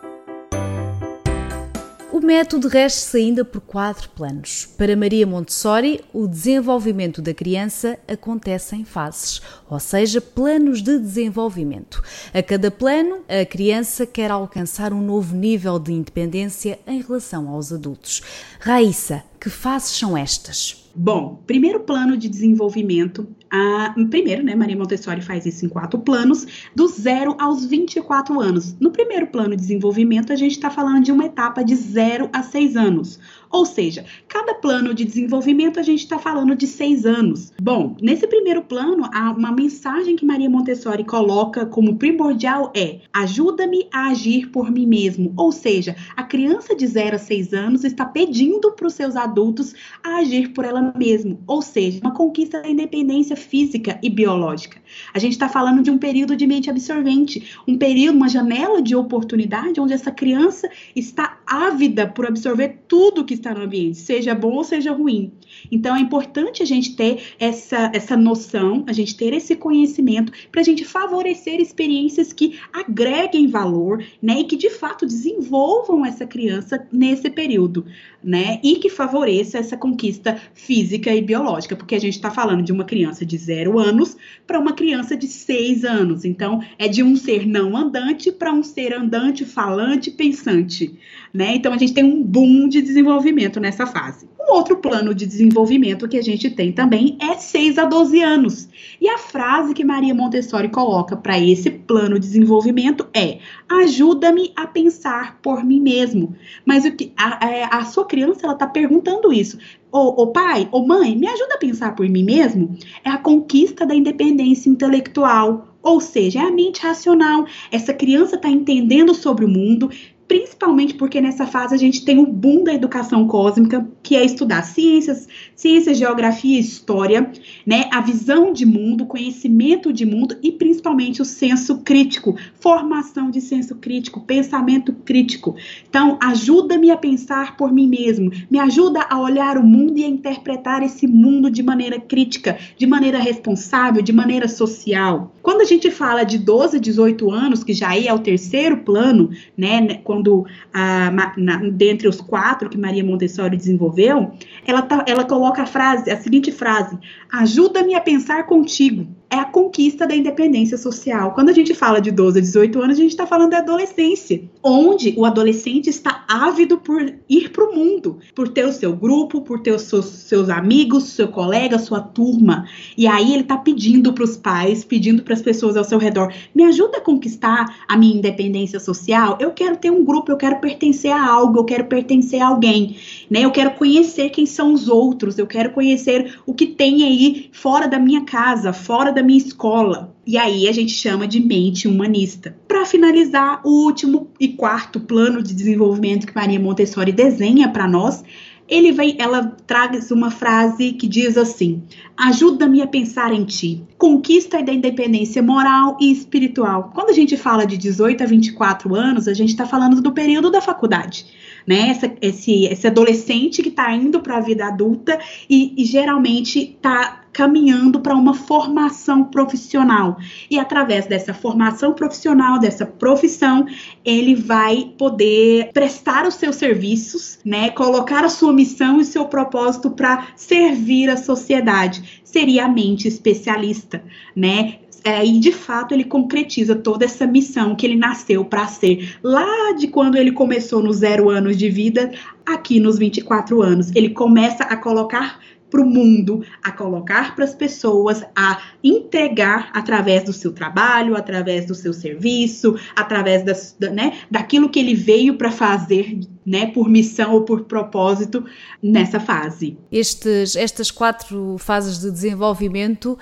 O 2.11 2.21
método 2.21 2.69
rege-se 2.69 3.19
ainda 3.19 3.45
por 3.45 3.61
quatro 3.61 4.09
planos. 4.09 4.67
Para 4.79 4.97
Maria 4.97 5.27
Montessori, 5.27 6.03
o 6.11 6.27
desenvolvimento 6.27 7.21
da 7.21 7.35
criança 7.35 7.99
acontece 8.09 8.75
em 8.75 8.83
fases, 8.83 9.43
ou 9.69 9.79
seja, 9.79 10.19
planos 10.19 10.83
de 10.83 10.99
desenvolvimento. 10.99 12.03
A 12.33 12.43
cada 12.43 12.71
plano, 12.71 13.19
a 13.29 13.45
criança 13.45 14.07
quer 14.07 14.31
alcançar 14.31 14.95
um 14.95 15.03
novo 15.03 15.37
nível 15.37 15.79
de 15.79 15.93
independência 15.93 16.79
em 16.87 17.03
relação 17.03 17.47
aos 17.51 17.75
adultos. 17.75 18.23
Raíssa, 18.59 19.23
que 19.39 19.51
fases 19.51 19.91
são 19.91 20.17
estas? 20.17 20.88
Bom, 21.01 21.45
primeiro 21.47 21.79
plano 21.79 22.17
de 22.17 22.29
desenvolvimento, 22.29 23.29
a, 23.49 23.95
primeiro, 24.11 24.43
né, 24.43 24.57
Maria 24.57 24.77
Montessori 24.77 25.21
faz 25.21 25.47
isso 25.47 25.65
em 25.65 25.69
quatro 25.69 26.01
planos, 26.01 26.69
do 26.75 26.89
zero 26.89 27.37
aos 27.39 27.65
24 27.65 28.41
anos. 28.41 28.77
No 28.81 28.91
primeiro 28.91 29.29
plano 29.29 29.51
de 29.51 29.59
desenvolvimento, 29.59 30.33
a 30.33 30.37
gente 30.37 30.51
está 30.51 30.69
falando 30.71 31.05
de 31.05 31.13
uma 31.13 31.27
etapa 31.27 31.63
de 31.63 31.77
zero 31.77 32.29
a 32.33 32.43
seis 32.43 32.77
anos. 32.77 33.21
Ou 33.51 33.65
seja, 33.65 34.05
cada 34.27 34.55
plano 34.55 34.93
de 34.93 35.05
desenvolvimento 35.05 35.81
a 35.81 35.83
gente 35.83 36.01
está 36.01 36.19
falando 36.19 36.55
de 36.55 36.67
seis 36.67 37.07
anos. 37.07 37.53
Bom, 37.61 37.97
nesse 38.01 38.27
primeiro 38.27 38.63
plano, 38.63 39.09
uma 39.37 39.53
mensagem 39.53 40.17
que 40.17 40.25
Maria 40.25 40.51
Montessori 40.51 41.05
coloca 41.05 41.65
como 41.67 41.97
primordial 41.97 42.73
é: 42.77 43.01
ajuda-me 43.13 43.89
a 43.93 44.09
agir 44.09 44.49
por 44.51 44.71
mim 44.71 44.87
mesmo. 44.87 45.33
Ou 45.37 45.51
seja, 45.51 45.97
a 46.17 46.23
criança 46.23 46.75
de 46.75 46.87
0 46.87 47.17
a 47.17 47.19
6 47.19 47.53
anos 47.53 47.85
está 47.85 48.05
pedindo 48.05 48.73
para 48.73 48.87
os 48.87 48.95
seus 48.95 49.17
adultos 49.17 49.75
a 50.03 50.17
agir 50.19 50.53
por 50.53 50.65
ela 50.65 50.93
mesma. 50.97 51.39
Ou 51.47 51.63
seja, 51.63 52.01
uma 52.01 52.13
conquista 52.13 52.61
da 52.61 52.69
independência 52.69 53.37
física 53.37 53.99
e 54.03 54.11
biológica. 54.11 54.81
A 55.13 55.19
gente 55.19 55.33
está 55.33 55.49
falando 55.49 55.83
de 55.83 55.91
um 55.91 55.99
período 55.99 56.37
de 56.37 56.47
mente 56.47 56.71
absorvente, 56.71 57.51
um 57.67 57.77
período, 57.77 58.17
uma 58.17 58.29
janela 58.29 58.83
de 58.83 58.95
oportunidade 58.95 59.81
onde 59.81 59.93
essa 59.93 60.11
criança 60.11 60.69
está 60.95 61.39
ávida 61.47 62.07
por 62.07 62.27
absorver 62.27 62.81
tudo 62.87 63.25
que 63.25 63.38
está 63.39 63.55
no 63.55 63.63
ambiente, 63.63 63.99
seja 63.99 64.35
bom 64.35 64.55
ou 64.55 64.65
seja 64.65 64.93
ruim. 64.93 65.33
Então 65.71 65.97
é 65.97 66.01
importante 66.01 66.63
a 66.63 66.67
gente 66.67 66.95
ter 66.95 67.35
essa, 67.39 67.91
essa 67.95 68.17
noção, 68.17 68.85
a 68.87 68.93
gente 68.93 69.17
ter 69.17 69.33
esse 69.33 69.57
conhecimento 69.57 70.33
para 70.51 70.61
a 70.61 70.65
gente 70.65 70.85
favorecer 70.85 71.61
experiências 71.61 72.33
que 72.33 72.59
agreguem 72.73 73.47
valor, 73.47 74.05
né, 74.23 74.41
e 74.41 74.45
que 74.45 74.57
de 74.57 74.71
fato 74.71 75.07
desenvolvam 75.07 76.05
essa 76.05 76.27
criança 76.27 76.87
nesse 76.93 77.31
período, 77.31 77.87
né, 78.23 78.61
e 78.63 78.77
que 78.77 78.89
favoreça 78.89 79.59
essa 79.59 79.77
conquista 79.77 80.41
física 80.55 81.15
e 81.15 81.21
biológica, 81.21 81.77
porque 81.77 81.95
a 81.95 82.01
gente 82.01 82.15
está 82.15 82.31
falando 82.31 82.63
de 82.63 82.73
uma 82.73 82.85
criança 82.85 83.25
de 83.25 83.37
zero 83.37 83.79
anos 83.79 84.17
para 84.47 84.59
uma 84.59 84.73
criança 84.73 85.17
de 85.17 85.27
seis 85.27 85.85
anos. 85.85 86.25
Então 86.25 86.63
é 86.79 86.89
de 86.89 87.03
um 87.03 87.17
ser 87.17 87.47
não 87.47 87.77
andante 87.77 88.31
para 88.31 88.53
um 88.53 88.63
ser 88.63 88.93
andante, 88.93 89.45
falante, 89.45 90.11
pensante, 90.11 90.99
né? 91.33 91.55
Então 91.55 91.73
a 91.73 91.79
gente 91.79 91.93
tem 91.95 92.05
um 92.05 92.23
boom 92.23 92.69
de 92.69 92.81
desenvolvimento 92.81 93.61
nessa 93.61 93.87
fase. 93.87 94.29
Um 94.41 94.55
outro 94.55 94.77
plano 94.77 95.15
de 95.15 95.27
desenvolvimento 95.27 96.09
que 96.09 96.17
a 96.17 96.23
gente 96.23 96.49
tem 96.51 96.73
também 96.73 97.19
é 97.21 97.35
6 97.35 97.79
a 97.79 97.85
12 97.85 98.23
anos. 98.23 98.69
E 99.01 99.09
a 99.09 99.19
frase 99.19 99.75
que 99.75 99.85
Maria 99.85 100.15
Montessori 100.15 100.69
coloca 100.69 101.17
para 101.17 101.39
esse 101.39 101.71
plano 101.71 102.19
de 102.19 102.27
desenvolvimento 102.27 103.07
é: 103.15 103.39
ajuda-me 103.69 104.53
a 104.57 104.67
pensar 104.67 105.39
por 105.43 105.65
mim 105.65 105.81
mesmo. 105.81 106.35
Mas 106.65 106.85
o 106.85 106.93
que 106.93 107.13
a, 107.17 107.47
é, 107.47 107.65
a 107.71 107.85
sua 107.85 108.07
criança 108.07 108.41
ela 108.45 108.55
está 108.55 108.67
perguntando 108.67 109.33
isso. 109.33 109.59
Ô, 109.91 110.27
pai, 110.27 110.69
ô 110.71 110.87
mãe, 110.87 111.17
me 111.17 111.27
ajuda 111.27 111.55
a 111.55 111.59
pensar 111.59 111.95
por 111.95 112.07
mim 112.07 112.23
mesmo? 112.23 112.77
É 113.03 113.09
a 113.09 113.17
conquista 113.17 113.87
da 113.87 113.95
independência 113.95 114.69
intelectual, 114.69 115.75
ou 115.83 115.99
seja, 115.99 116.41
é 116.41 116.43
a 116.43 116.51
mente 116.51 116.83
racional. 116.83 117.47
Essa 117.73 117.95
criança 117.95 118.37
está 118.37 118.51
entendendo 118.51 119.15
sobre 119.15 119.47
o 119.47 119.49
mundo, 119.49 119.91
principalmente 120.29 120.95
porque 120.95 121.21
nessa 121.21 121.47
fase 121.47 121.75
a 121.75 121.79
gente 121.79 122.05
tem 122.05 122.19
o 122.19 122.27
boom 122.27 122.63
da 122.63 122.75
educação 122.75 123.27
cósmica, 123.27 123.89
que 124.03 124.15
é 124.15 124.25
estudar 124.25 124.63
ciências, 124.63 125.27
ciências, 125.57 125.97
geografia 125.97 126.57
e 126.57 126.61
história, 126.61 127.33
né, 127.67 127.89
a 127.91 128.03
visão 128.03 128.53
de 128.53 128.67
mundo, 128.67 129.07
conhecimento 129.07 129.91
de 129.91 130.05
mundo 130.05 130.37
e 130.43 130.53
principalmente 130.53 131.23
o 131.23 131.25
senso 131.25 131.79
crítico, 131.79 132.37
formação 132.61 133.31
de 133.31 133.41
senso 133.41 133.77
crítico, 133.77 134.21
pensamento 134.21 134.93
crítico. 134.93 135.57
Então, 135.89 136.19
ajuda-me 136.21 136.91
a 136.91 136.97
pensar 136.97 137.57
por 137.57 137.73
mim 137.73 137.89
mesmo, 137.89 138.31
me 138.51 138.59
ajuda 138.59 139.07
a 139.09 139.19
olhar 139.19 139.57
o 139.57 139.65
mundo 139.65 139.99
e 139.99 140.05
a 140.05 140.09
interpretar 140.09 140.83
esse 140.83 141.07
mundo 141.07 141.51
de 141.51 141.63
maneira 141.63 141.99
crítica, 141.99 142.59
de 142.77 142.87
maneira 142.87 143.19
responsável, 143.19 144.03
de 144.03 144.13
maneira 144.13 144.47
social. 144.47 145.33
Quando 145.43 145.63
a 145.63 145.65
gente 145.65 145.91
fala 145.91 146.25
de 146.25 146.37
12 146.37 146.77
a 146.77 146.81
18 146.81 147.31
anos, 147.31 147.65
que 147.65 147.73
já 147.73 147.97
é 147.97 148.13
o 148.13 148.19
terceiro 148.19 148.79
plano, 148.79 149.31
né, 149.57 149.81
né 149.81 149.95
quando 150.19 150.47
a, 150.73 151.11
na, 151.37 151.57
dentre 151.71 152.09
os 152.09 152.21
quatro 152.21 152.69
que 152.69 152.77
Maria 152.77 153.05
Montessori 153.05 153.57
desenvolveu, 153.57 154.33
ela, 154.67 154.83
tá, 154.83 155.05
ela 155.07 155.25
coloca 155.25 155.63
a 155.63 155.67
frase, 155.67 156.11
a 156.11 156.17
seguinte 156.17 156.51
frase: 156.51 156.99
ajuda-me 157.31 157.95
a 157.95 158.01
pensar 158.01 158.45
contigo 158.47 159.07
é 159.31 159.37
a 159.37 159.45
conquista 159.45 160.07
da 160.07 160.17
independência 160.17 160.79
social. 160.79 161.33
Quando 161.33 161.51
a 161.51 161.53
gente 161.53 161.75
fala 161.75 162.01
de 162.01 162.11
12 162.11 162.39
a 162.39 162.43
18 162.43 162.81
anos, 162.81 162.99
a 162.99 163.03
gente 163.03 163.11
está 163.11 163.27
falando 163.27 163.51
da 163.51 163.59
adolescência, 163.59 164.43
onde 164.63 165.15
o 165.17 165.25
adolescente 165.25 165.91
está 165.91 166.25
ávido 166.27 166.79
por 166.79 167.15
ir 167.29 167.51
para 167.51 167.65
o 167.65 167.75
mundo, 167.75 168.19
por 168.35 168.49
ter 168.49 168.65
o 168.65 168.73
seu 168.73 168.95
grupo, 168.95 169.43
por 169.43 169.61
ter 169.61 169.73
os 169.73 169.83
seus, 169.83 170.07
seus 170.07 170.49
amigos, 170.49 171.05
seu 171.05 171.29
colega, 171.29 171.79
sua 171.79 172.01
turma. 172.01 172.67
E 172.97 173.07
aí 173.07 173.33
ele 173.33 173.43
está 173.43 173.57
pedindo 173.57 174.13
para 174.13 174.25
os 174.25 174.37
pais, 174.37 174.85
pedindo 174.85 175.23
para 175.23 175.35
as 175.35 175.43
pessoas 175.43 175.77
ao 175.77 175.85
seu 175.85 175.99
redor: 175.99 176.33
me 176.55 176.65
ajuda 176.65 176.99
a 176.99 177.03
conquistar 177.03 177.85
a 177.87 177.97
minha 177.97 178.17
independência 178.17 178.81
social. 178.81 179.37
Eu 179.41 179.51
quero 179.51 179.77
ter 179.77 179.91
um 179.91 180.05
grupo, 180.05 180.33
eu 180.33 180.37
quero 180.37 180.59
pertencer 180.61 181.13
a 181.13 181.27
algo, 181.27 181.59
eu 181.59 181.65
quero 181.65 181.85
pertencer 181.85 182.41
a 182.41 182.49
alguém, 182.49 182.97
né? 183.31 183.45
Eu 183.45 183.51
quero 183.51 183.73
conhecer 183.73 184.31
quem 184.31 184.47
são 184.47 184.73
os 184.73 184.89
outros, 184.89 185.39
eu 185.39 185.47
quero 185.47 185.71
conhecer 185.71 186.39
o 186.47 186.55
que 186.55 186.67
tem 186.67 187.05
aí 187.05 187.51
fora 187.53 187.87
da 187.87 187.99
minha 187.99 188.25
casa, 188.25 188.73
fora 188.73 189.18
minha 189.23 189.39
escola. 189.39 190.15
E 190.27 190.37
aí 190.37 190.69
a 190.69 190.73
gente 190.73 190.93
chama 190.93 191.27
de 191.27 191.41
mente 191.41 191.89
humanista. 191.89 192.57
Para 192.67 192.85
finalizar, 192.85 193.61
o 193.65 193.85
último 193.85 194.31
e 194.39 194.49
quarto 194.49 195.01
plano 195.01 195.43
de 195.43 195.55
desenvolvimento 195.55 196.27
que 196.27 196.35
Maria 196.35 196.61
Montessori 196.61 197.13
desenha 197.13 197.69
para 197.69 197.89
nós 197.89 198.23
ele 198.69 198.93
vem, 198.93 199.17
ela 199.19 199.57
traz 199.67 200.11
uma 200.11 200.31
frase 200.31 200.93
que 200.93 201.09
diz 201.09 201.39
assim: 201.39 201.83
ajuda-me 202.17 202.83
a 202.83 202.87
pensar 202.87 203.33
em 203.33 203.45
ti, 203.45 203.83
conquista 203.97 204.63
da 204.63 204.73
independência 204.73 205.43
moral 205.43 205.97
e 205.99 206.13
espiritual. 206.13 206.93
Quando 206.95 207.09
a 207.09 207.15
gente 207.15 207.37
fala 207.37 207.67
de 207.67 207.79
18 207.79 208.23
a 208.23 208.27
24 208.27 208.95
anos, 208.95 209.27
a 209.27 209.33
gente 209.33 209.51
está 209.51 209.67
falando 209.67 210.03
do 210.03 210.13
período 210.13 210.51
da 210.51 210.61
faculdade. 210.61 211.25
Né, 211.69 211.91
Essa, 211.91 212.11
esse, 212.23 212.65
esse 212.65 212.87
adolescente 212.87 213.63
que 213.63 213.69
está 213.69 213.93
indo 213.93 214.23
para 214.23 214.39
a 214.39 214.41
vida 214.41 214.65
adulta 214.67 215.19
e, 215.51 215.75
e 215.77 215.85
geralmente 215.85 216.61
está 216.61 217.25
caminhando 217.31 218.01
para 218.01 218.15
uma 218.15 218.33
formação 218.33 219.25
profissional. 219.25 220.17
E 220.51 220.59
através 220.59 221.07
dessa 221.07 221.35
formação 221.35 221.93
profissional, 221.93 222.59
dessa 222.59 222.87
profissão, 222.87 223.67
ele 224.03 224.35
vai 224.35 224.93
poder 224.97 225.71
prestar 225.75 226.27
os 226.27 226.35
seus 226.35 226.57
serviços, 226.57 227.39
né, 227.45 227.69
colocar 227.71 228.25
a 228.25 228.31
sua 228.31 228.53
missão 228.53 228.99
e 228.99 229.05
seu 229.05 229.27
propósito 229.27 229.91
para 229.91 230.29
servir 230.37 231.11
a 231.11 231.19
sociedade. 231.19 232.23
Seria 232.25 232.65
a 232.65 232.69
mente 232.69 233.07
especialista, 233.07 234.03
né? 234.35 234.79
É, 235.09 235.25
e 235.25 235.41
de 235.41 235.53
fato 235.53 235.95
ele 235.95 236.05
concretiza 236.05 236.77
toda 236.77 237.07
essa 237.07 237.27
missão 237.27 237.75
que 237.75 237.87
ele 237.87 237.97
nasceu 237.97 238.45
para 238.45 238.67
ser 238.67 239.17
lá 239.23 239.73
de 239.73 239.89
quando 239.89 240.17
ele 240.17 240.33
começou 240.33 240.83
nos 240.83 240.99
zero 240.99 241.31
anos 241.31 241.57
de 241.57 241.71
vida, 241.71 242.13
aqui 242.45 242.79
nos 242.79 242.99
24 242.99 243.63
anos. 243.63 243.91
Ele 243.97 244.11
começa 244.11 244.65
a 244.65 244.77
colocar 244.77 245.41
para 245.71 245.81
o 245.81 245.87
mundo, 245.87 246.45
a 246.63 246.71
colocar 246.71 247.35
para 247.35 247.45
as 247.45 247.55
pessoas, 247.55 248.23
a 248.37 248.61
entregar 248.85 249.71
através 249.73 250.25
do 250.25 250.33
seu 250.33 250.53
trabalho, 250.53 251.17
através 251.17 251.65
do 251.65 251.75
seu 251.75 251.95
serviço, 251.95 252.79
através 252.95 253.43
das, 253.43 253.75
da, 253.79 253.91
né, 253.91 254.19
daquilo 254.31 254.69
que 254.69 254.79
ele 254.79 254.95
veio 254.95 255.39
para 255.39 255.51
fazer, 255.51 256.19
né, 256.45 256.67
por 256.67 256.87
missão 256.87 257.33
ou 257.33 257.45
por 257.45 257.65
propósito 257.65 258.45
nessa 258.83 259.19
fase. 259.19 259.79
Estes, 259.91 260.55
estas 260.55 260.91
quatro 260.91 261.57
fases 261.59 261.99
de 261.99 262.11
desenvolvimento 262.11 263.19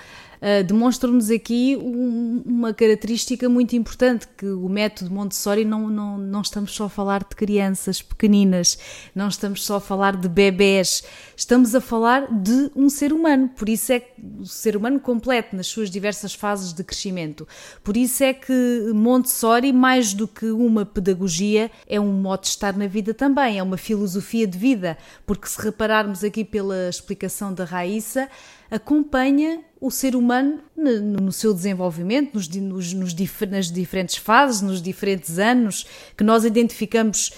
uh, 0.46 0.62
demonstram-nos 0.62 1.30
aqui 1.30 1.76
um, 1.76 2.42
uma 2.46 2.72
característica 2.72 3.48
muito 3.48 3.74
importante, 3.74 4.28
que 4.36 4.46
o 4.46 4.68
método 4.68 5.10
Montessori 5.10 5.64
não, 5.64 5.88
não, 5.88 6.16
não 6.16 6.40
estamos 6.40 6.72
só 6.72 6.84
a 6.84 6.88
falar 6.88 7.24
de 7.28 7.34
crianças 7.34 8.00
pequeninas, 8.00 8.78
não 9.14 9.26
estamos 9.28 9.64
só 9.64 9.76
a 9.76 9.80
falar 9.80 10.16
de 10.16 10.28
bebés, 10.28 11.02
estamos 11.36 11.74
a 11.74 11.80
falar 11.80 12.32
de 12.32 12.70
um 12.76 12.88
ser 12.88 13.12
humano, 13.12 13.48
por 13.56 13.68
isso 13.68 13.92
é 13.92 14.00
que 14.00 14.12
o 14.38 14.46
ser 14.46 14.76
humano 14.76 15.00
completo 15.00 15.56
nas 15.56 15.66
suas 15.66 15.90
diversas 15.90 16.34
fases 16.34 16.72
de 16.72 16.84
crescimento. 16.84 17.46
Por 17.82 17.96
isso 17.96 18.22
é 18.22 18.32
que 18.32 18.92
Montessori, 18.94 19.72
mais 19.72 20.14
do 20.14 20.28
que 20.28 20.46
uma 20.46 20.86
pedagogia, 20.86 21.70
é 21.88 21.98
um 21.98 22.12
modo 22.12 22.42
de 22.42 22.48
estar 22.48 22.76
na 22.76 22.86
vida 22.86 23.12
também, 23.12 23.58
é 23.58 23.62
uma 23.62 23.76
filosofia 23.76 24.46
de 24.46 24.56
vida, 24.56 24.96
porque 25.26 25.48
se 25.48 25.60
repararmos 25.60 26.22
aqui 26.22 26.44
pela 26.44 26.88
explicação 26.88 27.52
da 27.52 27.64
Raíssa, 27.64 28.28
acompanha 28.70 29.60
o 29.80 29.90
ser 29.90 30.16
humano 30.16 30.60
no, 30.76 31.30
seu 31.30 31.52
desenvolvimento, 31.52 32.34
nos, 32.34 32.48
nos, 32.48 32.92
nos 32.92 33.14
nas 33.48 33.70
diferentes 33.70 34.16
fases, 34.16 34.62
nos 34.62 34.80
diferentes 34.80 35.38
anos 35.38 35.86
que 36.16 36.24
nós 36.24 36.44
identificamos 36.44 37.32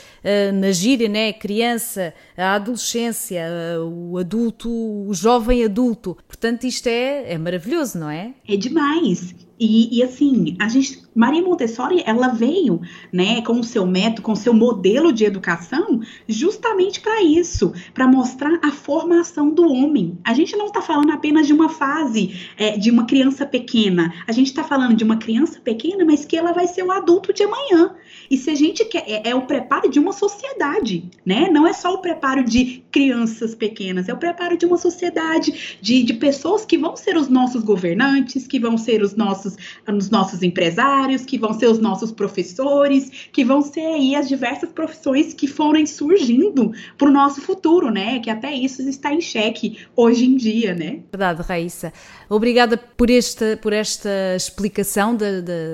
na 0.55 0.71
gíria, 0.73 1.09
né? 1.09 1.33
criança, 1.33 2.13
a 2.37 2.55
adolescência, 2.55 3.43
uh, 3.79 4.13
o 4.13 4.19
adulto, 4.19 4.71
o 4.71 5.15
jovem 5.15 5.65
adulto. 5.65 6.17
Portanto, 6.27 6.65
isto 6.65 6.89
é, 6.89 7.33
é 7.33 7.39
maravilhoso, 7.39 7.99
não 7.99 8.11
é? 8.11 8.35
É 8.47 8.57
demais. 8.57 9.35
E, 9.61 9.99
e, 9.99 10.03
assim, 10.05 10.57
a 10.61 10.69
gente, 10.69 11.03
Maria 11.15 11.43
Montessori, 11.43 12.03
ela 12.07 12.29
veio, 12.29 12.81
né, 13.13 13.43
com 13.43 13.59
o 13.59 13.65
seu 13.65 13.85
método, 13.85 14.23
com 14.23 14.33
o 14.33 14.37
seu 14.37 14.55
modelo 14.55 15.13
de 15.13 15.25
educação, 15.25 16.01
justamente 16.29 17.01
para 17.01 17.21
isso, 17.23 17.73
para 17.93 18.07
mostrar 18.07 18.61
a 18.63 18.71
formação 18.71 19.51
do 19.51 19.69
homem. 19.69 20.17
A 20.25 20.33
gente 20.33 20.57
não 20.57 20.67
está 20.67 20.81
falando 20.81 21.11
apenas 21.11 21.47
de 21.47 21.53
uma 21.53 21.69
fase 21.69 22.39
é, 22.57 22.79
de 22.79 22.91
uma 22.91 23.05
criança 23.05 23.45
pequena. 23.45 24.13
A 24.29 24.33
gente 24.33 24.47
está 24.47 24.63
falando 24.63 24.95
de 24.95 25.03
uma 25.03 25.17
criança 25.17 25.61
pequena, 25.61 26.05
mas 26.05 26.25
que 26.25 26.37
ela 26.37 26.53
vai 26.53 26.69
ser 26.69 26.85
o 26.85 26.93
adulto 26.93 27.33
de 27.33 27.43
amanhã. 27.43 27.97
E 28.31 28.37
se 28.37 28.51
a 28.51 28.55
gente 28.55 28.85
quer, 28.85 29.05
é, 29.09 29.31
é, 29.31 29.35
o 29.35 29.43
preparo 29.43 29.91
de 29.91 29.99
uma 29.99 30.08
sociedade, 30.13 31.11
né? 31.25 31.49
Não 31.51 31.67
é 31.67 31.73
só 31.73 31.95
o 31.95 31.99
preparo 31.99 32.45
de 32.45 32.83
crianças 32.91 33.55
pequenas, 33.55 34.09
é 34.09 34.13
o 34.13 34.17
preparo 34.17 34.57
de 34.57 34.67
uma 34.67 34.77
sociedade, 34.77 35.79
de, 35.81 36.03
de 36.03 36.15
pessoas 36.15 36.65
que 36.65 36.79
vão 36.79 36.97
ser 36.97 37.17
os 37.17 37.29
nossos 37.29 37.63
governantes, 37.63 38.47
que 38.47 38.59
vão 38.59 38.77
ser 38.77 39.03
os 39.03 39.15
nossos, 39.15 39.57
os 39.87 40.11
nossos 40.11 40.43
empresários, 40.43 41.25
que 41.25 41.39
vão 41.39 41.53
ser 41.53 41.67
os 41.67 41.79
nossos 41.79 42.11
professores, 42.11 43.29
que 43.33 43.45
vão 43.45 43.63
ser 43.63 43.87
aí 43.87 44.15
as 44.15 44.29
diversas 44.29 44.71
profissões 44.71 45.33
que 45.35 45.47
forem 45.47 45.87
surgindo 45.87 46.73
para 46.97 47.09
o 47.09 47.13
nosso 47.13 47.41
futuro, 47.41 47.91
né? 47.91 48.21
Que 48.21 48.31
até 48.31 48.53
isso 48.53 48.83
está 48.89 49.13
em 49.13 49.21
xeque 49.21 49.79
hoje 49.97 50.25
em 50.25 50.37
dia, 50.37 50.75
né? 50.75 51.01
Verdade, 51.11 51.43
Raíssa. 51.43 51.93
Obrigada 52.29 52.77
por 52.77 53.11
esta, 53.11 53.59
por 53.61 53.73
esta 53.73 54.37
explicação 54.37 55.17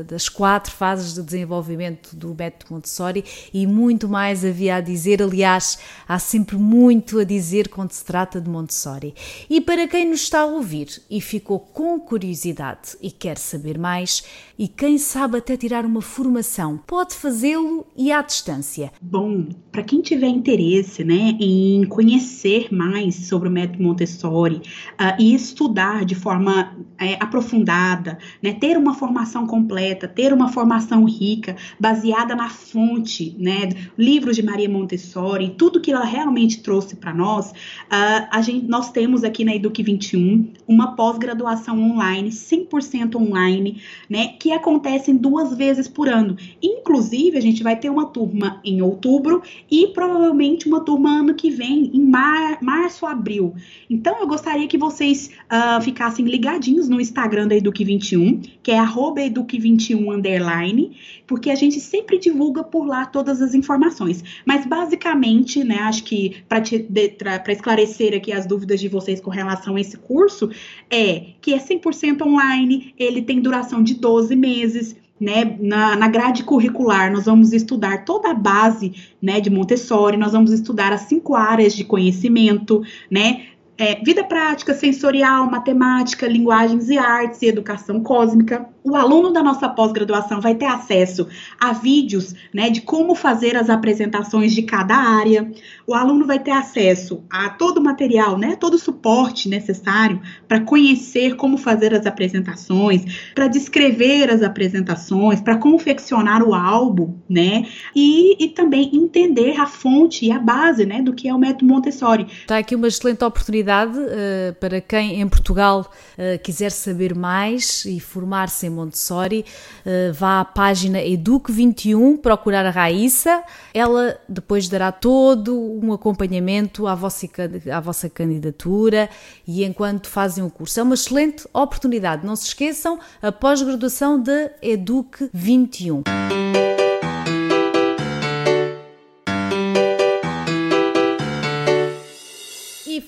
das 0.07 0.29
quatro 0.29 0.73
fases 0.73 1.15
de 1.15 1.23
desenvolvimento 1.23 2.15
do 2.15 2.35
método 2.35 2.75
Montessori 2.75 3.25
e 3.53 3.67
muito 3.67 4.09
mais 4.09 4.24
havia 4.45 4.77
a 4.77 4.81
dizer. 4.81 5.21
Aliás, 5.21 5.81
há 6.07 6.21
sempre 6.21 6.57
muito 6.57 7.19
a 7.19 7.25
dizer 7.25 7.69
quando 7.69 7.91
se 7.91 8.05
trata 8.05 8.41
de 8.41 8.49
Montessori. 8.49 9.13
E 9.51 9.61
para 9.61 9.89
quem 9.89 10.09
nos 10.09 10.21
está 10.21 10.43
a 10.43 10.47
ouvir 10.47 11.03
e 11.11 11.21
ficou 11.21 11.59
com 11.59 11.99
curiosidade 11.99 12.97
e 13.03 13.11
quer 13.11 13.37
saber 13.37 13.75
saber 13.75 13.79
mais 13.79 14.23
e 14.59 14.69
quem 14.69 14.99
sabe 14.99 15.39
até 15.39 15.57
tirar 15.57 15.85
uma 15.85 16.01
formação, 16.01 16.79
pode 16.87 17.15
fazê-lo 17.15 17.87
e 17.97 18.13
à 18.13 18.23
distância. 18.23 18.93
Bom, 19.01 19.49
para 19.73 19.83
quem 19.83 20.01
tiver 20.01 20.29
interesse 20.29 21.03
né, 21.03 21.37
em 21.41 21.85
conhecer 21.87 22.73
mais 22.73 23.27
sobre 23.27 23.49
o 23.49 23.53
método 23.53 23.83
Montessori 23.83 24.57
uh, 24.57 25.21
e 25.21 25.35
estudar 25.35 26.05
de 26.05 26.15
forma 26.15 26.77
é, 26.99 27.15
aprofundada, 27.15 28.19
né, 28.41 28.53
ter 28.53 28.77
uma 28.77 28.95
formação 28.95 29.47
completa, 29.47 30.07
ter 30.07 30.33
uma 30.33 30.49
formação 30.49 31.05
rica, 31.05 31.57
baseada 31.81 32.37
na 32.37 32.49
fonte, 32.49 33.35
né, 33.39 33.69
livros 34.15 34.37
de 34.37 34.45
Maria 34.45 34.69
Montessori, 34.69 35.57
tudo 35.59 35.81
que 35.81 35.91
ela 35.91 36.05
realmente 36.05 36.63
trouxe 36.63 36.95
para 36.95 37.13
nós, 37.13 37.51
uh, 37.51 38.29
a 38.31 38.41
gente, 38.41 38.65
nós 38.69 38.93
temos 38.93 39.25
aqui 39.25 39.45
na 39.45 39.57
Eduque 39.57 39.83
21 39.83 40.53
uma 40.69 40.95
pós-graduação 40.95 41.83
online, 41.83 42.31
100% 42.31 43.17
online, 43.17 43.83
né, 44.09 44.29
que 44.39 44.53
acontecem 44.53 45.17
duas 45.17 45.57
vezes 45.57 45.89
por 45.89 46.09
ano. 46.09 46.37
Inclusive, 46.63 47.37
a 47.37 47.41
gente 47.41 47.65
vai 47.65 47.75
ter 47.75 47.91
uma 47.91 48.07
turma 48.07 48.61
em 48.65 48.81
outubro 48.81 49.43
e 49.69 49.89
provavelmente 49.89 50.69
uma 50.69 50.85
turma 50.85 51.11
ano 51.11 51.35
que 51.35 51.51
vem, 51.51 51.91
em 51.93 52.05
mar, 52.05 52.59
março, 52.63 53.05
abril. 53.07 53.53
Então, 53.91 54.21
eu 54.21 54.29
gostaria 54.29 54.69
que 54.69 54.79
vocês 54.79 55.31
uh, 55.51 55.83
ficassem 55.83 56.25
ligadinhos 56.25 56.89
no 56.89 57.01
Instagram 57.01 57.49
da 57.49 57.57
Eduque21, 57.57 58.49
que 58.63 58.71
é 58.71 58.79
eduque21 58.79 60.15
underline, 60.15 60.97
porque 61.27 61.51
a 61.51 61.55
gente 61.57 61.81
sempre 61.81 62.17
divulga 62.17 62.63
por 62.63 62.87
lá 62.87 63.07
todas 63.07 63.43
as 63.43 63.55
informações. 63.55 64.04
Mas, 64.45 64.67
basicamente, 64.67 65.63
né, 65.65 65.79
acho 65.81 66.05
que 66.05 66.43
para 66.49 67.53
esclarecer 67.53 68.15
aqui 68.15 68.33
as 68.33 68.47
dúvidas 68.47 68.81
de 68.81 68.89
vocês 68.89 69.21
com 69.21 69.31
relação 69.31 69.77
a 69.77 69.81
esse 69.81 69.97
curso, 69.97 70.51
é 70.91 71.27
que 71.41 71.55
é 71.55 71.59
100% 71.59 72.23
online, 72.23 72.95
ele 72.99 73.23
tem 73.23 73.41
duração 73.41 73.83
de 73.83 73.95
12 73.95 74.35
meses, 74.37 74.97
né, 75.21 75.57
na, 75.61 75.97
na, 75.97 76.09
grade 76.09 76.43
curricular, 76.43 77.13
nós 77.13 77.27
vamos 77.27 77.53
estudar 77.53 78.05
toda 78.05 78.31
a 78.31 78.35
base 78.35 78.93
né, 79.23 79.41
de 79.41 79.49
Montessori, 79.49 80.17
nós 80.17 80.33
vamos 80.33 80.53
estudar 80.53 80.93
as 80.93 81.03
cinco 81.03 81.35
áreas 81.35 81.75
de 81.75 81.85
conhecimento, 81.85 82.83
né, 83.11 83.47
é, 83.79 83.97
vida 84.05 84.25
prática, 84.25 84.75
sensorial, 84.75 85.51
matemática, 85.51 86.27
linguagens 86.27 86.89
e 86.89 86.99
artes 86.99 87.43
e 87.43 87.47
educação 87.47 88.01
cósmica. 88.01 88.69
O 88.87 88.97
aluno 88.97 89.33
da 89.33 89.43
nossa 89.43 89.67
pós-graduação 89.67 90.43
vai 90.43 90.55
ter 90.57 90.67
acesso 90.67 91.27
a 91.59 91.73
vídeos 91.73 92.35
né, 92.53 92.69
de 92.69 92.83
como 92.83 93.15
fazer 93.15 93.57
as 93.57 93.71
apresentações 93.71 94.53
de 94.53 94.61
cada 94.61 94.95
área. 94.95 95.51
O 95.87 95.95
aluno 95.95 96.27
vai 96.27 96.39
ter 96.39 96.51
acesso 96.51 97.25
a 97.31 97.49
todo 97.49 97.79
o 97.79 97.83
material, 97.83 98.37
né, 98.37 98.57
todo 98.57 98.75
o 98.75 98.79
suporte 98.79 99.49
necessário 99.49 100.21
para 100.47 100.61
conhecer 100.61 101.35
como 101.37 101.57
fazer 101.57 101.95
as 101.95 102.05
apresentações, 102.05 103.31
para 103.35 103.49
descrever 103.49 104.31
as 104.31 104.43
apresentações, 104.43 105.41
para 105.41 105.57
confeccionar 105.57 106.43
o 106.43 106.53
álbum, 106.53 107.15
né, 107.27 107.65
e, 107.97 108.45
e 108.45 108.51
também 108.51 108.91
entender 108.93 109.59
a 109.59 109.67
fonte 109.67 110.27
e 110.27 110.31
a 110.31 110.39
base 110.39 110.85
né, 110.85 111.01
do 111.01 111.15
que 111.15 111.27
é 111.27 111.35
o 111.35 111.39
método 111.39 111.65
Montessori. 111.73 112.27
Está 112.43 112.59
aqui 112.59 112.75
uma 112.75 112.89
excelente 112.89 113.25
oportunidade 113.25 113.97
uh, 113.97 114.55
para 114.61 114.79
quem 114.83 115.23
em 115.23 115.27
Portugal 115.27 115.91
uh, 116.19 116.39
quiser 116.43 116.71
saber 116.71 117.15
mais 117.15 117.87
e 117.87 117.99
formar-se 117.99 118.67
em 118.67 118.74
Montessori, 118.75 119.45
uh, 119.87 120.13
vá 120.13 120.41
à 120.41 120.45
página 120.45 120.99
Eduque21, 120.99 122.19
procurar 122.19 122.67
a 122.67 122.71
Raíssa. 122.71 123.43
Ela 123.73 124.19
depois 124.29 124.69
dará 124.69 124.93
todo 124.93 125.59
um 125.59 125.93
acompanhamento 125.93 126.87
à 126.87 126.95
vossa, 126.95 127.27
à 127.73 127.81
vossa 127.81 128.09
candidatura 128.09 129.09
e 129.47 129.65
enquanto 129.65 130.09
fazem 130.09 130.45
o 130.45 130.51
curso. 130.51 130.81
É 130.81 130.83
uma 130.83 130.95
excelente 130.95 131.47
oportunidade. 131.53 132.27
Não 132.27 132.37
se 132.37 132.49
esqueçam, 132.49 132.99
a 133.23 133.31
pós-graduação 133.31 134.21
da 134.21 134.51
Eduque 134.61 135.29
21. 135.33 136.03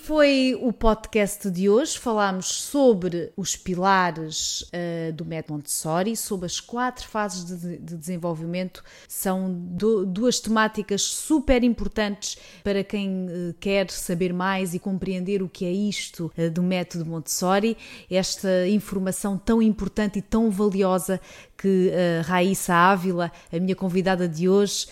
Foi 0.07 0.57
o 0.63 0.73
podcast 0.73 1.51
de 1.51 1.69
hoje. 1.69 1.99
Falámos 1.99 2.47
sobre 2.47 3.33
os 3.37 3.57
pilares 3.57 4.61
uh, 4.61 5.13
do 5.13 5.25
método 5.25 5.55
Montessori, 5.55 6.17
sobre 6.17 6.47
as 6.47 6.61
quatro 6.61 7.09
fases 7.09 7.45
de, 7.45 7.77
de 7.77 7.97
desenvolvimento. 7.97 8.85
São 9.09 9.53
do, 9.53 10.07
duas 10.07 10.39
temáticas 10.39 11.03
super 11.03 11.65
importantes 11.65 12.39
para 12.63 12.85
quem 12.85 13.27
uh, 13.27 13.55
quer 13.59 13.91
saber 13.91 14.33
mais 14.33 14.75
e 14.75 14.79
compreender 14.79 15.43
o 15.43 15.49
que 15.49 15.65
é 15.65 15.73
isto 15.73 16.33
uh, 16.39 16.49
do 16.53 16.63
método 16.63 17.05
Montessori. 17.05 17.77
Esta 18.09 18.69
informação 18.69 19.37
tão 19.37 19.61
importante 19.61 20.21
e 20.21 20.23
tão 20.23 20.53
valiosa 20.53 21.21
que 21.57 21.93
a 21.93 22.23
Raíssa 22.23 22.75
Ávila, 22.75 23.33
a 23.53 23.59
minha 23.59 23.75
convidada 23.75 24.29
de 24.29 24.49
hoje 24.49 24.87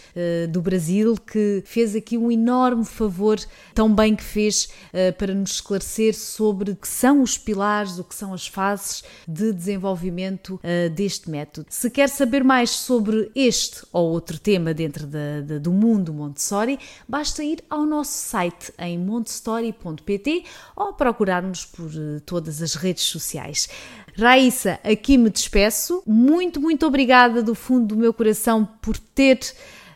do 0.51 0.61
Brasil, 0.63 1.17
que 1.17 1.63
fez 1.67 1.95
aqui 1.95 2.17
um 2.17 2.31
enorme 2.31 2.85
favor, 2.85 3.39
tão 3.75 3.95
bem 3.95 4.15
que 4.15 4.23
fez 4.23 4.69
para 5.19 5.35
nos 5.35 5.53
esclarecer 5.53 6.15
sobre 6.15 6.73
o 6.73 6.77
que 6.77 6.89
são 6.89 7.23
os 7.23 7.37
pilares, 7.37 7.99
o 7.99 8.05
que 8.05 8.15
são 8.15 8.33
as 8.33 8.47
fases 8.47 9.05
de 9.27 9.53
desenvolvimento 9.53 10.61
uh, 10.63 10.91
deste 10.91 11.31
método. 11.31 11.67
Se 11.71 11.91
quer 11.91 12.09
saber 12.09 12.45
mais 12.45 12.71
sobre 12.71 13.31
este 13.35 13.85
ou 13.93 14.11
outro 14.11 14.39
tema 14.39 14.75
dentro 14.75 15.07
do 15.61 15.73
mundo 15.73 16.13
Montessori, 16.13 16.79
basta 17.09 17.43
ir 17.43 17.63
ao 17.69 17.85
nosso 17.85 18.13
site 18.13 18.73
em 18.79 18.99
montessori.pt 18.99 20.45
ou 20.77 20.93
procurar-nos 20.93 21.65
por 21.65 21.87
uh, 21.87 22.21
todas 22.25 22.63
as 22.63 22.75
redes 22.75 23.05
sociais. 23.05 23.69
Raíssa, 24.17 24.79
aqui 24.85 25.19
me 25.19 25.29
despeço. 25.29 26.03
Muito, 26.55 26.61
muito 26.61 26.87
obrigada 26.87 27.43
do 27.43 27.55
fundo 27.55 27.87
do 27.87 27.97
meu 27.97 28.13
coração 28.13 28.69
por 28.81 28.97
ter 28.97 29.39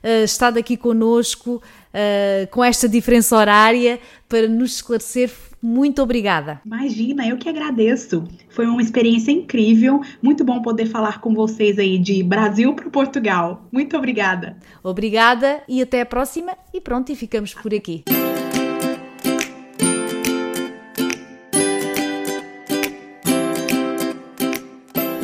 uh, 0.03 0.25
estado 0.25 0.59
aqui 0.59 0.77
conosco 0.77 1.57
uh, 1.57 2.47
com 2.51 2.64
esta 2.64 2.88
diferença 2.88 3.37
horária 3.37 4.01
para 4.29 4.49
nos 4.49 4.77
esclarecer. 4.77 5.31
Muito 5.61 6.01
obrigada. 6.03 6.61
Imagina, 6.64 7.27
eu 7.27 7.37
que 7.37 7.49
agradeço. 7.49 8.25
Foi 8.49 8.66
uma 8.66 8.81
experiência 8.81 9.33
incrível. 9.33 10.01
Muito 10.23 10.44
bom 10.44 10.62
poder 10.62 10.87
falar 10.87 11.21
com 11.21 11.35
vocês 11.35 11.79
aí 11.79 11.99
de 11.99 12.23
Brasil 12.23 12.75
para 12.75 12.88
Portugal. 12.90 13.66
Muito 13.73 13.97
obrigada. 13.97 14.57
Obrigada 14.83 15.62
e 15.68 15.83
até 15.83 16.01
a 16.01 16.07
próxima. 16.07 16.57
E 16.73 16.81
pronto, 16.81 17.11
e 17.11 17.16
ficamos 17.16 17.55
por 17.55 17.75
aqui. 17.75 18.05